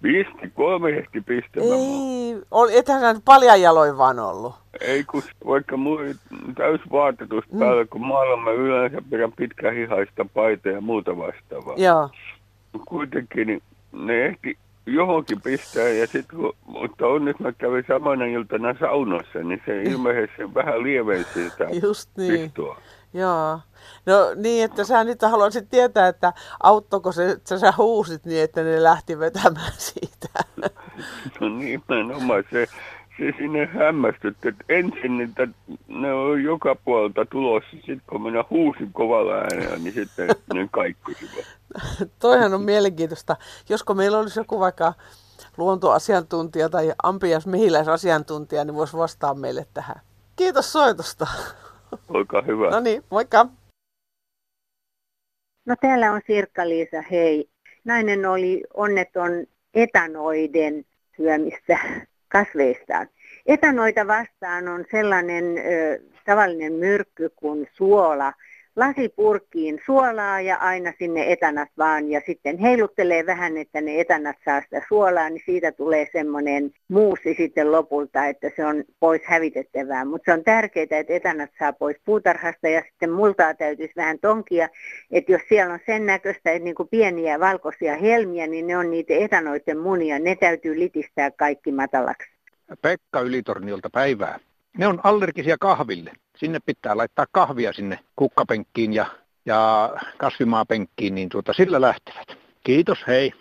Pisti, 0.03 0.51
kolme 0.55 0.91
ehti 0.91 1.21
pistämään. 1.21 1.73
Ei, 1.73 2.37
ol, 2.51 2.69
ethän 2.73 3.01
sä 3.01 3.21
paljon 3.25 3.61
jaloin 3.61 3.99
vaan 3.99 4.19
ollut. 4.19 4.55
Ei, 4.81 5.05
kun 5.05 5.23
vaikka 5.47 5.77
mulla 5.77 6.01
oli 6.01 6.15
täys 6.57 6.81
vaatetus 6.93 7.45
mm. 7.53 7.59
päällä, 7.59 7.85
kun 7.85 8.07
maalla 8.07 8.37
mä 8.37 8.51
yleensä 8.51 9.03
pidän 9.11 9.33
pitkähihaista 9.33 10.27
paita 10.35 10.69
ja 10.69 10.81
muuta 10.81 11.17
vastaavaa. 11.17 11.75
Joo. 11.77 12.11
Kuitenkin 12.89 13.47
niin 13.47 13.63
ne 13.93 14.27
ehti 14.27 14.59
johonkin 14.87 15.41
pistää 15.41 15.89
ja 15.89 16.07
sitten 16.07 16.39
mutta 16.67 17.07
onneksi 17.07 17.43
mä 17.43 17.53
kävin 17.53 17.85
samana 17.89 18.25
iltana 18.25 18.75
saunassa, 18.81 19.39
niin 19.39 19.63
se 19.67 19.83
ilmeisesti 19.83 20.55
vähän 20.55 20.83
lievensi 20.83 21.51
sitä 21.51 21.65
Just 21.83 22.11
niin. 22.17 22.41
pistoa. 22.41 22.81
Joo. 23.15 23.61
No 24.07 24.15
niin, 24.37 24.65
että 24.65 24.85
sä 24.85 25.05
nyt 25.05 25.23
haluaisit 25.23 25.71
tietää, 25.71 26.09
että 26.09 26.33
auttoiko 26.63 27.13
se, 27.13 27.31
että 27.31 27.59
sä 27.59 27.73
huusit 27.77 28.25
niin, 28.25 28.43
että 28.43 28.63
ne 28.63 28.83
lähti 28.83 29.19
vetämään 29.19 29.73
siitä. 29.93 30.29
No 31.41 31.49
nimenomaan 31.49 32.45
se, 32.51 32.67
se 33.19 33.33
sinne 33.39 33.67
hämmästytti, 33.67 34.49
että 34.49 34.65
ensin 34.69 35.19
niitä, 35.19 35.49
ne 35.89 36.13
on 36.13 36.43
joka 36.43 36.75
puolelta 36.75 37.27
tulossa, 37.27 37.71
sitten 37.71 38.03
kun 38.07 38.23
minä 38.23 38.45
huusin 38.51 38.93
kovalla 38.93 39.35
äänellä, 39.35 39.77
niin 39.77 39.95
sitten 39.95 40.29
ne 40.55 40.69
kaikkuisivat. 40.71 41.45
Toihan 42.19 42.55
on 42.55 42.63
mielenkiintoista. 42.63 43.37
Josko 43.69 43.95
meillä 43.95 44.19
olisi 44.19 44.41
joku 44.41 44.61
vaikka 44.61 44.93
luontoasiantuntija 45.57 46.69
tai 46.69 46.93
ampias 47.03 47.47
mehiläisasiantuntija, 47.47 48.65
niin 48.65 48.75
voisi 48.75 48.97
vastaa 48.97 49.35
meille 49.35 49.67
tähän. 49.75 50.01
Kiitos 50.37 50.73
soitosta. 50.73 51.27
Olkaa 52.09 52.43
hyvä. 52.43 52.71
No 52.71 52.81
niin, 52.81 53.03
moikka. 53.11 53.47
No 55.67 55.75
täällä 55.81 56.13
on 56.13 56.21
Sirkka-Liisa, 56.27 57.03
hei. 57.11 57.49
Nainen 57.85 58.27
oli 58.27 58.63
onneton 58.75 59.31
etanoiden 59.75 60.85
syömistä 61.17 61.79
kasveistaan. 62.35 63.09
Etanoita 63.47 64.07
vastaan 64.07 64.69
on 64.69 64.85
sellainen 64.91 65.45
ö, 65.59 65.99
tavallinen 66.25 66.73
myrkky 66.73 67.31
kuin 67.37 67.69
suola, 67.73 68.33
lasipurkkiin 68.77 69.81
suolaa 69.87 70.41
ja 70.41 70.57
aina 70.57 70.93
sinne 70.99 71.33
etanat 71.33 71.69
vaan 71.79 72.11
ja 72.11 72.21
sitten 72.27 72.59
heiluttelee 72.59 73.27
vähän, 73.27 73.57
että 73.57 73.81
ne 73.81 74.01
etanat 74.01 74.37
saa 74.45 74.61
sitä 74.61 74.83
suolaa, 74.89 75.31
niin 75.31 75.43
siitä 75.47 75.73
tulee 75.73 76.09
semmoinen 76.13 76.73
muusi 76.89 77.35
sitten 77.35 77.73
lopulta, 77.73 78.27
että 78.27 78.51
se 78.57 78.67
on 78.67 78.85
pois 79.01 79.23
hävitettävää. 79.25 80.05
Mutta 80.05 80.25
se 80.25 80.39
on 80.39 80.45
tärkeää, 80.45 80.87
että 80.91 81.15
etanat 81.15 81.51
saa 81.59 81.73
pois 81.73 81.97
puutarhasta 82.05 82.69
ja 82.69 82.83
sitten 82.91 83.11
multaa 83.11 83.55
täytyisi 83.55 83.93
vähän 83.97 84.19
tonkia, 84.19 84.69
että 85.11 85.33
jos 85.33 85.43
siellä 85.49 85.75
on 85.75 85.81
sen 85.87 86.07
näköistä, 86.07 86.53
että 86.53 86.65
niin 86.65 86.75
kuin 86.75 86.89
pieniä 86.89 87.41
valkoisia 87.41 87.97
helmiä, 87.97 88.47
niin 88.47 88.67
ne 88.67 88.77
on 88.77 88.91
niitä 88.91 89.15
etanoiden 89.15 89.79
munia, 89.79 90.19
ne 90.19 90.37
täytyy 90.37 90.79
litistää 90.79 91.31
kaikki 91.31 91.73
matalaksi. 91.73 92.29
Pekka 92.83 93.21
Ylitorniolta 93.21 93.91
päivää. 93.91 94.39
Ne 94.79 94.87
on 94.87 95.01
allergisia 95.05 95.57
kahville 95.61 96.13
sinne 96.37 96.59
pitää 96.67 96.97
laittaa 96.97 97.27
kahvia 97.33 97.73
sinne 97.73 97.99
kukkapenkkiin 98.17 98.93
ja, 98.93 99.07
ja 99.47 99.91
kasvimaapenkkiin, 100.17 101.15
niin 101.15 101.29
tuota, 101.29 101.53
sillä 101.53 101.81
lähtevät. 101.81 102.29
Kiitos, 102.65 102.99
hei. 103.07 103.33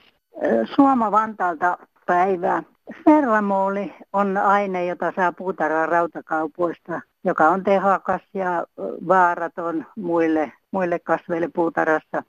Suoma 0.76 1.12
Vantaalta 1.12 1.78
päivää. 2.06 2.63
Ferramooli 3.06 3.93
on 4.13 4.38
aine, 4.38 4.86
jota 4.86 5.13
saa 5.15 5.32
puutarhaa 5.32 5.86
rautakaupoista, 5.86 7.02
joka 7.24 7.50
on 7.50 7.63
tehokas 7.63 8.22
ja 8.34 8.65
vaaraton 9.08 9.86
muille, 9.96 10.52
muille 10.72 11.00
kasveille 11.00 11.50
puutarhassa, 11.56 12.24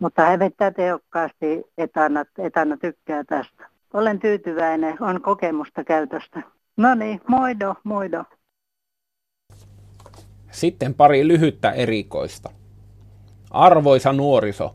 mutta 0.00 0.22
hävettää 0.22 0.70
tehokkaasti 0.70 1.64
etanat. 1.78 2.28
Etana 2.38 2.76
tykkää 2.76 3.24
tästä. 3.24 3.68
Olen 3.94 4.18
tyytyväinen, 4.18 4.96
on 5.00 5.22
kokemusta 5.22 5.84
käytöstä. 5.84 6.42
No 6.76 6.94
niin, 6.94 7.20
moido, 7.28 7.74
moido. 7.84 8.24
Sitten 10.56 10.94
pari 10.94 11.28
lyhyttä 11.28 11.70
erikoista. 11.70 12.50
Arvoisa 13.50 14.12
nuoriso, 14.12 14.74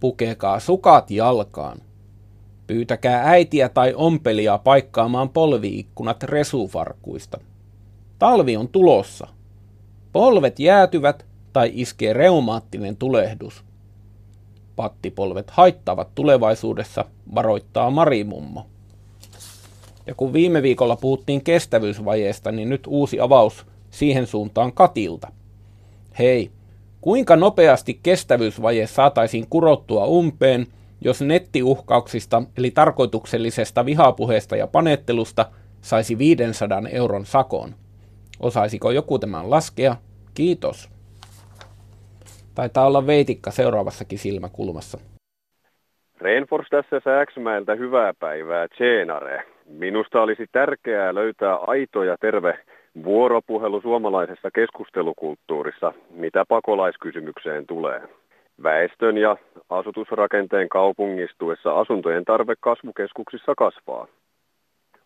Pukekaa 0.00 0.60
sukat 0.60 1.10
jalkaan. 1.10 1.78
Pyytäkää 2.66 3.22
äitiä 3.24 3.68
tai 3.68 3.94
ompelia 3.94 4.58
paikkaamaan 4.58 5.28
polviikkunat 5.28 6.22
resufarkuista. 6.22 7.40
Talvi 8.18 8.56
on 8.56 8.68
tulossa. 8.68 9.26
Polvet 10.12 10.58
jäätyvät 10.58 11.26
tai 11.52 11.70
iskee 11.74 12.12
reumaattinen 12.12 12.96
tulehdus. 12.96 13.64
Pattipolvet 14.76 15.50
haittavat 15.50 16.08
tulevaisuudessa, 16.14 17.04
varoittaa 17.34 17.90
Marimummo. 17.90 18.66
Ja 20.06 20.14
kun 20.14 20.32
viime 20.32 20.62
viikolla 20.62 20.96
puhuttiin 20.96 21.44
kestävyysvajeesta, 21.44 22.52
niin 22.52 22.68
nyt 22.68 22.84
uusi 22.86 23.20
avaus 23.20 23.66
siihen 23.96 24.26
suuntaan 24.26 24.72
Katilta. 24.72 25.28
Hei, 26.18 26.50
kuinka 27.00 27.36
nopeasti 27.36 28.00
kestävyysvaje 28.02 28.86
saataisiin 28.86 29.46
kurottua 29.50 30.06
umpeen, 30.06 30.66
jos 31.00 31.22
nettiuhkauksista 31.22 32.42
eli 32.58 32.70
tarkoituksellisesta 32.70 33.86
vihapuheesta 33.86 34.56
ja 34.56 34.66
panettelusta 34.66 35.46
saisi 35.80 36.18
500 36.18 36.82
euron 36.92 37.26
sakon? 37.26 37.74
Osaisiko 38.40 38.90
joku 38.90 39.18
tämän 39.18 39.50
laskea? 39.50 39.96
Kiitos. 40.34 40.90
Taitaa 42.54 42.86
olla 42.86 43.06
veitikka 43.06 43.50
seuraavassakin 43.50 44.18
silmäkulmassa. 44.18 44.98
Reinfors 46.20 46.68
tässä 46.70 47.00
Sääksmäeltä 47.04 47.74
hyvää 47.74 48.14
päivää, 48.18 48.68
Tsenare. 48.68 49.44
Minusta 49.66 50.22
olisi 50.22 50.46
tärkeää 50.52 51.14
löytää 51.14 51.54
aito 51.56 52.02
ja 52.02 52.16
terve 52.20 52.58
vuoropuhelu 53.04 53.80
suomalaisessa 53.80 54.50
keskustelukulttuurissa, 54.54 55.92
mitä 56.10 56.44
pakolaiskysymykseen 56.48 57.66
tulee. 57.66 58.02
Väestön 58.62 59.18
ja 59.18 59.36
asutusrakenteen 59.70 60.68
kaupungistuessa 60.68 61.80
asuntojen 61.80 62.24
tarve 62.24 62.54
kasvukeskuksissa 62.60 63.54
kasvaa. 63.58 64.06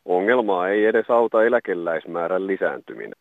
Ongelmaa 0.05 0.69
ei 0.69 0.85
edes 0.85 1.11
auta 1.11 1.45
eläkeläismäärän 1.45 2.47
lisääntyminen. 2.47 3.13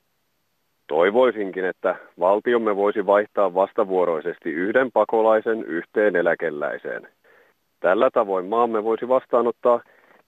Toivoisinkin, 0.87 1.65
että 1.65 1.95
valtiomme 2.19 2.75
voisi 2.75 3.05
vaihtaa 3.05 3.53
vastavuoroisesti 3.53 4.49
yhden 4.49 4.91
pakolaisen 4.91 5.63
yhteen 5.63 6.15
eläkeläiseen. 6.15 7.07
Tällä 7.79 8.09
tavoin 8.13 8.45
maamme 8.45 8.83
voisi 8.83 9.07
vastaanottaa 9.07 9.81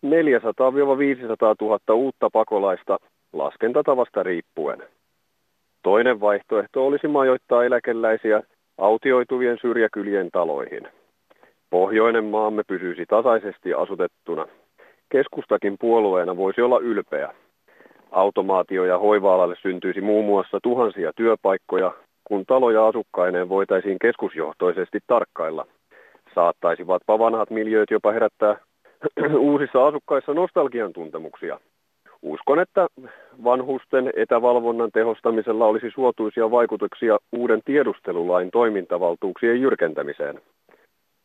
400-500 0.05 0.09
000 1.61 1.79
uutta 1.93 2.29
pakolaista 2.29 2.97
laskentatavasta 3.33 4.23
riippuen. 4.23 4.83
Toinen 5.83 6.19
vaihtoehto 6.19 6.87
olisi 6.87 7.07
majoittaa 7.07 7.63
eläkeläisiä 7.63 8.43
autioituvien 8.77 9.57
syrjäkylien 9.61 10.29
taloihin. 10.31 10.87
Pohjoinen 11.69 12.23
maamme 12.25 12.63
pysyisi 12.67 13.05
tasaisesti 13.05 13.73
asutettuna. 13.73 14.47
Keskustakin 15.09 15.75
puolueena 15.79 16.37
voisi 16.37 16.61
olla 16.61 16.79
ylpeä. 16.79 17.33
Automaatio- 18.11 18.85
ja 18.85 18.97
hoiva-alalle 18.97 19.55
syntyisi 19.61 20.01
muun 20.01 20.25
muassa 20.25 20.59
tuhansia 20.63 21.11
työpaikkoja, 21.15 21.91
kun 22.23 22.45
taloja 22.45 22.87
asukkaineen 22.87 23.49
voitaisiin 23.49 23.99
keskusjohtoisesti 24.01 24.99
tarkkailla. 25.07 25.65
Saattaisivatpa 26.35 27.19
vanhat 27.19 27.49
miljööt 27.49 27.91
jopa 27.91 28.11
herättää 28.11 28.57
uusissa 29.39 29.87
asukkaissa 29.87 30.33
nostalgian 30.33 30.93
tuntemuksia. 30.93 31.59
Uskon, 32.21 32.59
että 32.59 32.87
vanhusten 33.43 34.11
etävalvonnan 34.15 34.91
tehostamisella 34.91 35.65
olisi 35.65 35.91
suotuisia 35.91 36.51
vaikutuksia 36.51 37.17
uuden 37.31 37.61
tiedustelulain 37.65 38.51
toimintavaltuuksien 38.51 39.61
jyrkentämiseen. 39.61 40.41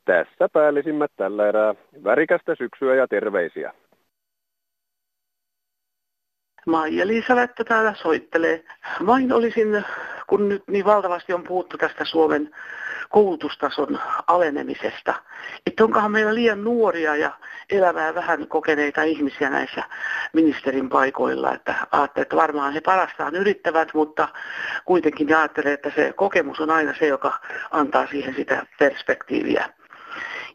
Tässä 0.05 0.49
päällisimmät 0.53 1.11
tällä 1.17 1.49
erää. 1.49 1.75
Värikästä 2.05 2.55
syksyä 2.55 2.95
ja 2.95 3.09
terveisiä. 3.09 3.73
Maija-Liisa 6.67 7.37
Lättö 7.37 7.65
täällä 7.65 7.95
soittelee. 7.95 8.65
Vain 9.07 9.33
olisin, 9.33 9.85
kun 10.27 10.49
nyt 10.49 10.63
niin 10.67 10.85
valtavasti 10.85 11.33
on 11.33 11.43
puhuttu 11.43 11.79
tästä 11.79 12.05
Suomen 12.05 12.51
koulutustason 13.11 13.99
alenemisesta, 14.27 15.15
että 15.67 15.85
onkohan 15.85 16.13
meillä 16.13 16.35
liian 16.35 16.65
nuoria 16.65 17.17
ja 17.17 17.31
elämää 17.71 18.15
vähän 18.15 18.49
kokeneita 18.49 19.03
ihmisiä 19.03 19.51
näissä 19.51 19.83
ministerin 20.33 20.89
paikoilla, 20.89 21.55
että 21.55 21.75
ajattelee, 21.93 22.23
että 22.23 22.37
varmaan 22.37 22.73
he 22.73 22.81
parastaan 22.81 23.35
yrittävät, 23.35 23.95
mutta 23.95 24.29
kuitenkin 24.85 25.37
ajattelee, 25.37 25.73
että 25.73 25.93
se 25.97 26.13
kokemus 26.17 26.61
on 26.61 26.71
aina 26.71 26.95
se, 26.99 27.07
joka 27.07 27.41
antaa 27.71 28.07
siihen 28.07 28.35
sitä 28.35 28.67
perspektiiviä. 28.79 29.69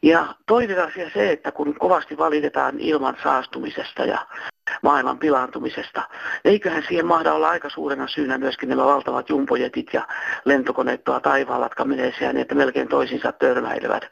Ja 0.04 0.36
toinen 0.48 0.84
asia 0.84 1.10
se, 1.14 1.32
että 1.32 1.52
kun 1.52 1.76
kovasti 1.80 2.18
valitetaan 2.18 2.80
ilman 2.80 3.18
saastumisesta 3.24 4.06
ja 4.06 4.26
maailman 4.82 5.20
pilaantumisesta. 5.20 6.02
Eiköhän 6.46 6.84
siihen 6.88 7.06
mahda 7.06 7.34
olla 7.34 7.50
aika 7.50 7.70
suurena 7.70 8.08
syynä 8.08 8.38
myöskin 8.38 8.70
nämä 8.70 8.86
valtavat 8.86 9.30
jumpojetit 9.30 9.88
ja 9.94 10.08
lentokoneet 10.46 11.04
tuolla 11.04 11.22
taivaalla, 11.22 11.66
jotka 11.66 11.86
menee 11.86 12.14
siellä 12.18 12.34
niin, 12.34 12.42
että 12.42 12.56
melkein 12.56 12.88
toisinsa 12.88 13.32
törmäilevät. 13.32 14.12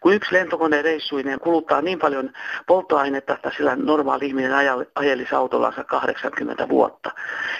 Kun 0.00 0.14
yksi 0.14 0.34
lentokone 0.34 0.82
reissuinen 0.82 1.40
kuluttaa 1.40 1.80
niin 1.80 1.98
paljon 1.98 2.30
polttoainetta, 2.66 3.34
että 3.34 3.50
sillä 3.56 3.76
normaali 3.76 4.26
ihminen 4.26 4.52
ajelisi 4.94 5.34
autollansa 5.34 5.84
80 5.84 6.68
vuotta. 6.68 7.10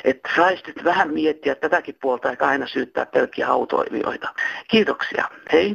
Että 0.05 0.29
saisi 0.37 0.63
nyt 0.67 0.85
vähän 0.85 1.15
miettiä 1.15 1.55
tätäkin 1.55 1.97
puolta 2.03 2.31
eikä 2.31 2.47
aina 2.47 2.67
syyttää 2.67 3.07
pelkkiä 3.07 3.49
autoilijoita. 3.49 4.29
Kiitoksia. 4.69 5.29
Hei. 5.53 5.75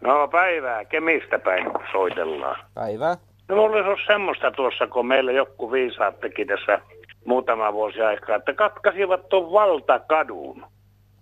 No 0.00 0.28
päivää, 0.28 0.84
Kemistä 0.84 1.38
päin 1.38 1.66
soitellaan. 1.92 2.56
Päivää. 2.74 3.27
No 3.48 3.62
olisi 3.62 3.86
ollut 3.86 4.00
semmoista 4.06 4.50
tuossa, 4.50 4.86
kun 4.86 5.06
meillä 5.06 5.32
joku 5.32 5.72
viisaat 5.72 6.20
teki 6.20 6.44
tässä 6.44 6.80
muutama 7.24 7.72
vuosi 7.72 8.00
aikaa, 8.00 8.36
että 8.36 8.52
katkaisivat 8.52 9.28
tuon 9.28 9.52
valtakadun. 9.52 10.66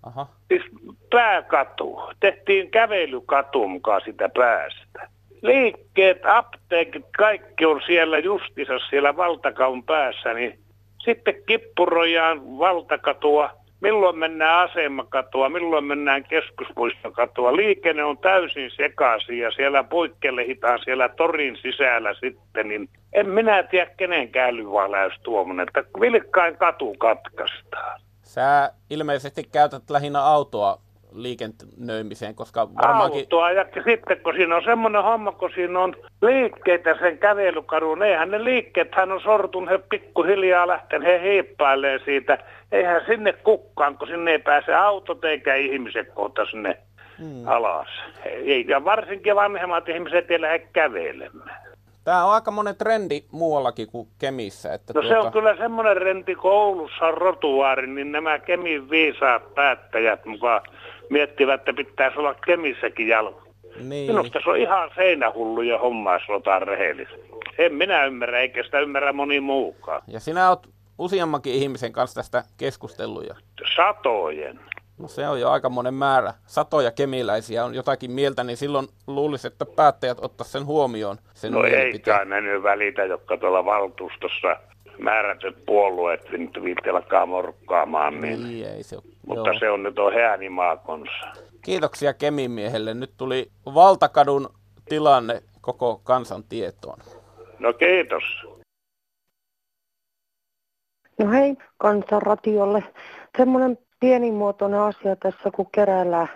Aha. 0.02 0.26
Siis 0.48 0.62
pääkatu. 1.10 2.00
Tehtiin 2.20 2.70
kävelykatu 2.70 3.68
mukaan 3.68 4.00
sitä 4.04 4.28
päästä. 4.28 5.08
Liikkeet, 5.42 6.26
apteekit, 6.26 7.04
kaikki 7.18 7.64
on 7.64 7.80
siellä 7.86 8.18
justissa 8.18 8.78
siellä 8.90 9.16
valtakaun 9.16 9.84
päässä, 9.84 10.34
niin 10.34 10.58
sitten 11.04 11.34
kippuroidaan 11.46 12.58
valtakatua– 12.58 13.50
milloin 13.80 14.18
mennään 14.18 14.70
asemakatua, 14.70 15.48
milloin 15.48 15.84
mennään 15.84 16.24
keskuspuistokatua. 16.24 17.56
Liikenne 17.56 18.04
on 18.04 18.18
täysin 18.18 18.70
sekaisin 18.76 19.38
ja 19.38 19.50
siellä 19.50 19.84
poikkelehitaan 19.84 20.78
siellä 20.84 21.08
torin 21.08 21.56
sisällä 21.56 22.14
sitten, 22.14 22.68
niin 22.68 22.88
en 23.12 23.28
minä 23.28 23.62
tiedä 23.62 23.90
kenenkään 23.96 24.54
älyvaläys 24.54 25.14
tuommoinen, 25.22 25.66
että 25.68 26.00
vilkkain 26.00 26.56
katu 26.56 26.94
katkaistaan. 26.98 28.00
Sä 28.22 28.72
ilmeisesti 28.90 29.44
käytät 29.52 29.90
lähinnä 29.90 30.22
autoa 30.22 30.85
liikennöimiseen, 31.22 32.34
koska 32.34 32.68
varmaankin... 32.74 33.20
Autoa, 33.20 33.50
ja 33.50 33.64
sitten 33.84 34.20
kun 34.22 34.34
siinä 34.34 34.56
on 34.56 34.64
semmoinen 34.64 35.02
homma, 35.02 35.32
kun 35.32 35.50
siinä 35.54 35.80
on 35.80 35.96
liikkeitä 36.22 36.98
sen 36.98 37.18
kävelykadun, 37.18 38.02
eihän 38.02 38.30
ne 38.30 38.44
liikkeet, 38.44 38.94
hän 38.94 39.12
on 39.12 39.20
sortun, 39.20 39.68
he 39.68 39.78
pikkuhiljaa 39.78 40.66
lähten, 40.66 41.02
he 41.02 41.20
heippailee 41.22 41.98
siitä. 42.04 42.38
Eihän 42.72 43.02
sinne 43.06 43.32
kukkaan, 43.32 43.98
kun 43.98 44.08
sinne 44.08 44.30
ei 44.30 44.38
pääse 44.38 44.74
autot 44.74 45.24
eikä 45.24 45.54
ihmiset 45.54 46.12
kohta 46.14 46.46
sinne 46.46 46.78
hmm. 47.18 47.48
alas. 47.48 47.88
Ei, 48.24 48.64
ja 48.68 48.84
varsinkin 48.84 49.36
vanhemmat 49.36 49.88
ihmiset 49.88 50.30
ei 50.30 50.40
lähde 50.40 50.58
kävelemään. 50.58 51.66
Tämä 52.06 52.24
on 52.24 52.32
aika 52.32 52.50
monen 52.50 52.76
trendi 52.76 53.24
muuallakin 53.32 53.86
kuin 53.92 54.08
Kemissä. 54.18 54.74
Että 54.74 54.92
no 54.94 55.00
tuota... 55.00 55.14
se 55.14 55.18
on 55.18 55.32
kyllä 55.32 55.56
semmoinen 55.56 55.96
rendi 55.96 56.34
koulussa 56.34 57.10
rotuaari, 57.10 57.86
niin 57.86 58.12
nämä 58.12 58.38
Kemin 58.38 58.90
viisaat 58.90 59.54
päättäjät 59.54 60.24
mukaan 60.24 60.60
miettivät, 61.10 61.60
että 61.60 61.72
pitäisi 61.72 62.18
olla 62.18 62.34
Kemissäkin 62.34 63.08
jalko. 63.08 63.42
Niin. 63.80 64.10
Minusta 64.10 64.40
se 64.44 64.50
on 64.50 64.56
ihan 64.56 64.90
seinähulluja 64.94 65.78
hommaa, 65.78 66.14
jos 66.14 66.22
otan 66.28 66.62
rehellisesti. 66.62 67.30
En 67.58 67.74
minä 67.74 68.04
ymmärrä, 68.04 68.40
eikä 68.40 68.62
sitä 68.62 68.80
ymmärrä 68.80 69.12
moni 69.12 69.40
muukaan. 69.40 70.02
Ja 70.06 70.20
sinä 70.20 70.48
olet 70.48 70.68
useammankin 70.98 71.54
ihmisen 71.54 71.92
kanssa 71.92 72.20
tästä 72.20 72.44
keskusteluja. 72.56 73.34
Satojen. 73.76 74.60
No 74.98 75.08
se 75.08 75.28
on 75.28 75.40
jo 75.40 75.50
aika 75.50 75.68
monen 75.68 75.94
määrä. 75.94 76.34
Satoja 76.46 76.90
kemiläisiä 76.90 77.64
on 77.64 77.74
jotakin 77.74 78.10
mieltä, 78.10 78.44
niin 78.44 78.56
silloin 78.56 78.88
luulisi, 79.06 79.46
että 79.46 79.66
päättäjät 79.76 80.18
ottaa 80.20 80.44
sen 80.44 80.66
huomioon. 80.66 81.16
Sen 81.34 81.52
no 81.52 81.64
ei 81.64 82.02
ne 82.24 82.40
nyt 82.40 82.62
välitä, 82.62 83.04
jotka 83.04 83.36
tuolla 83.36 83.64
valtuustossa 83.64 84.56
määrätyt 84.98 85.64
puolueet 85.66 86.20
viitti 86.62 86.90
alkaa 86.90 87.26
morkkaamaan. 87.26 88.20
Niin, 88.20 88.44
niin 88.44 88.68
ei 88.68 88.82
se 88.82 88.96
ole. 88.96 89.04
Mutta 89.26 89.50
Joo. 89.50 89.58
se 89.58 89.70
on 89.70 89.82
nyt 89.82 89.98
on 89.98 90.14
hääni 90.14 90.48
maakonsa. 90.48 91.12
Kiitoksia 91.62 92.14
Kemimiehelle. 92.14 92.94
Nyt 92.94 93.10
tuli 93.16 93.50
Valtakadun 93.74 94.48
tilanne 94.88 95.42
koko 95.60 96.00
kansan 96.04 96.44
tietoon. 96.44 96.98
No 97.58 97.72
kiitos. 97.72 98.22
No 101.18 101.30
hei 101.30 101.56
kansanratiolle. 101.78 102.84
Semmoinen 103.36 103.78
pienimuotoinen 104.00 104.80
asia 104.80 105.16
tässä, 105.16 105.50
kun 105.54 105.70
keräällä 105.74 106.26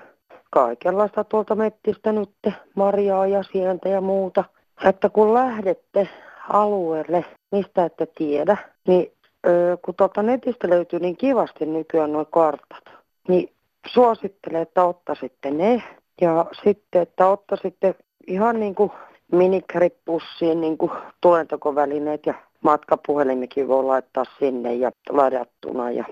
kaikenlaista 0.51 1.25
tuolta 1.25 1.55
mettistä 1.55 2.13
nyt, 2.13 2.31
marjaa 2.75 3.27
ja 3.27 3.43
sientä 3.43 3.89
ja 3.89 4.01
muuta. 4.01 4.45
Että 4.85 5.09
kun 5.09 5.35
lähdette 5.35 6.09
alueelle, 6.49 7.25
mistä 7.53 7.85
ette 7.85 8.07
tiedä, 8.07 8.57
niin 8.87 9.13
ö, 9.47 9.79
kun 9.83 9.95
tuolta 9.95 10.23
netistä 10.23 10.69
löytyy 10.69 10.99
niin 10.99 11.17
kivasti 11.17 11.67
nykyään 11.67 12.13
nuo 12.13 12.25
kartat, 12.25 12.85
niin 13.29 13.53
suosittelen, 13.87 14.63
että 14.63 14.85
ottaisitte 14.85 15.51
ne 15.51 15.83
ja 16.21 16.47
sitten, 16.65 17.03
että 17.03 17.27
ottaisitte 17.27 17.95
ihan 18.27 18.61
niin 18.61 18.75
kuin 18.75 18.91
minikärippussiin 19.33 20.61
niin 20.61 20.79
kuin 20.79 20.91
tulentokovälineet 21.21 22.27
ja 22.27 22.35
matkapuhelimikin 22.61 23.69
voi 23.69 23.85
laittaa 23.85 24.25
sinne 24.39 24.75
ja 24.75 24.91
ladattuna. 25.11 25.91
Ja 25.91 26.05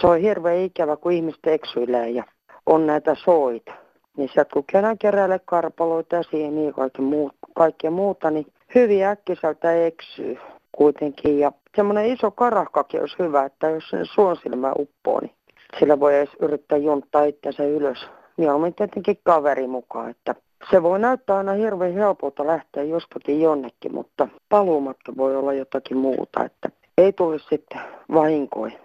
se 0.00 0.06
on 0.06 0.18
hirveän 0.18 0.58
ikävä, 0.58 0.96
kun 0.96 1.12
ihmiset 1.12 1.46
eksyilee 1.46 2.10
ja 2.10 2.24
on 2.66 2.86
näitä 2.86 3.16
soita. 3.24 3.72
Niin 4.16 4.30
sieltä 4.32 4.50
kun 4.52 4.64
kerran 4.72 4.98
keräilee 4.98 5.40
karpaloita 5.44 6.16
ja 6.16 6.22
siihen 6.22 6.54
niin 6.54 6.74
kaikkea, 6.74 7.04
muu, 7.04 7.30
kaikkea 7.54 7.90
muuta, 7.90 8.30
niin 8.30 8.46
hyvin 8.74 9.04
äkkiseltä 9.04 9.86
eksyy 9.86 10.38
kuitenkin. 10.76 11.38
Ja 11.38 11.52
semmoinen 11.76 12.06
iso 12.06 12.30
karahkakin 12.30 13.00
olisi 13.00 13.16
hyvä, 13.18 13.44
että 13.44 13.70
jos 13.70 13.88
sen 13.90 14.06
suon 14.06 14.36
silmä 14.36 14.72
uppoo, 14.78 15.20
niin 15.20 15.34
sillä 15.78 16.00
voi 16.00 16.16
edes 16.16 16.30
yrittää 16.40 16.78
junttaa 16.78 17.24
itsensä 17.24 17.64
ylös. 17.64 17.98
Mieluummin 18.36 18.74
tietenkin 18.74 19.18
kaveri 19.24 19.66
mukaan, 19.66 20.10
että 20.10 20.34
se 20.70 20.82
voi 20.82 20.98
näyttää 20.98 21.36
aina 21.36 21.52
hirveän 21.52 21.94
helpolta 21.94 22.46
lähteä 22.46 22.82
jostakin 22.82 23.40
jonnekin, 23.40 23.94
mutta 23.94 24.28
paluumatka 24.48 25.16
voi 25.16 25.36
olla 25.36 25.52
jotakin 25.52 25.96
muuta, 25.96 26.44
että 26.44 26.68
ei 26.98 27.12
tulisi 27.12 27.46
sitten 27.50 27.80
vahinkoja. 28.14 28.78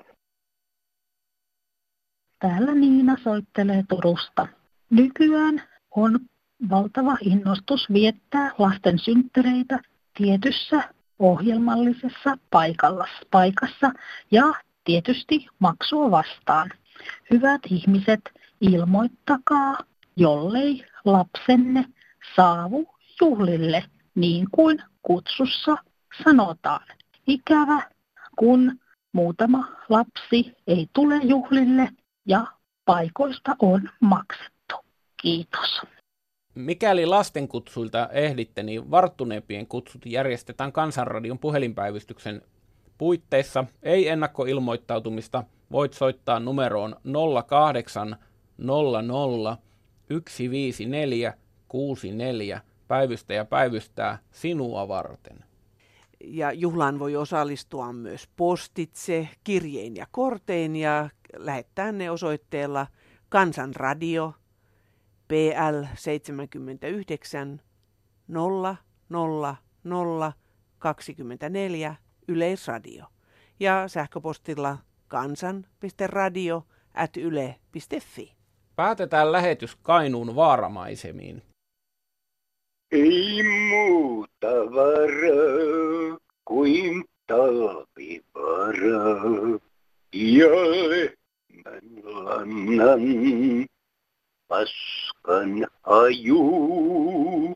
Täällä 2.40 2.76
Niina 2.76 3.16
soittelee 3.24 3.84
Turusta. 3.90 4.48
Nykyään 4.90 5.62
on 5.96 6.20
valtava 6.70 7.18
innostus 7.22 7.88
viettää 7.94 8.52
lasten 8.58 9.00
synttäreitä 9.00 9.80
tietyssä 10.18 10.84
ohjelmallisessa 11.20 12.38
paikassa 13.32 13.92
ja 14.32 14.54
tietysti 14.84 15.48
maksua 15.60 16.12
vastaan. 16.12 16.72
Hyvät 17.32 17.62
ihmiset, 17.70 18.22
ilmoittakaa, 18.62 19.78
jollei 20.16 20.86
lapsenne 21.06 21.86
saavu 22.36 22.88
juhlille, 23.22 23.84
niin 24.16 24.48
kuin 24.52 24.84
kutsussa 25.02 25.78
sanotaan. 26.24 26.86
Ikävä, 27.28 27.82
kun 28.36 28.80
muutama 29.12 29.68
lapsi 29.90 30.56
ei 30.68 30.90
tule 30.94 31.16
juhlille 31.24 31.90
ja 32.26 32.46
paikoista 32.86 33.56
on 33.60 33.90
maksettu. 34.00 34.76
Kiitos. 35.22 35.82
Mikäli 36.60 37.06
lastenkutsuilta 37.06 38.10
ehditte, 38.12 38.64
niin 38.64 38.92
varttuneempien 38.92 39.68
kutsut 39.68 40.06
järjestetään 40.06 40.72
Kansanradion 40.72 41.40
puhelinpäivystyksen 41.40 42.42
puitteissa. 42.98 43.66
Ei 43.84 44.08
ennakkoilmoittautumista. 44.08 45.44
Voit 45.72 45.94
soittaa 45.94 46.40
numeroon 46.40 46.96
0800 47.48 49.58
154 50.18 51.34
64. 51.68 52.62
Päivystäjä 52.88 53.46
päivystää 53.46 54.20
sinua 54.32 54.88
varten. 54.88 55.44
Ja 56.24 56.52
juhlaan 56.52 57.00
voi 57.00 57.16
osallistua 57.16 57.94
myös 57.94 58.30
postitse, 58.36 59.30
kirjein 59.44 59.96
ja 59.96 60.08
kortein 60.12 60.76
ja 60.76 61.10
lähettää 61.38 61.92
ne 61.92 62.12
osoitteella 62.12 62.88
Kansanradio 63.30 64.34
PL 65.30 65.86
79 65.96 67.62
000 68.28 68.78
24 70.80 71.96
Yleisradio 72.28 73.06
ja 73.60 73.88
sähköpostilla 73.88 74.78
kansan.radio 75.08 76.64
at 76.94 77.18
yle.fi. 77.18 78.34
Päätetään 78.76 79.32
lähetys 79.32 79.76
Kainuun 79.76 80.36
vaaramaisemiin. 80.36 81.42
Ei 82.92 83.44
muuta 83.44 84.48
varaa 84.48 86.18
kuin 86.46 87.04
talvivaraa. 87.28 88.80
Ja 90.14 90.50
lehmän 90.90 91.82
lannan 92.04 93.00
Paskın 94.50 95.66
you. 96.12 97.56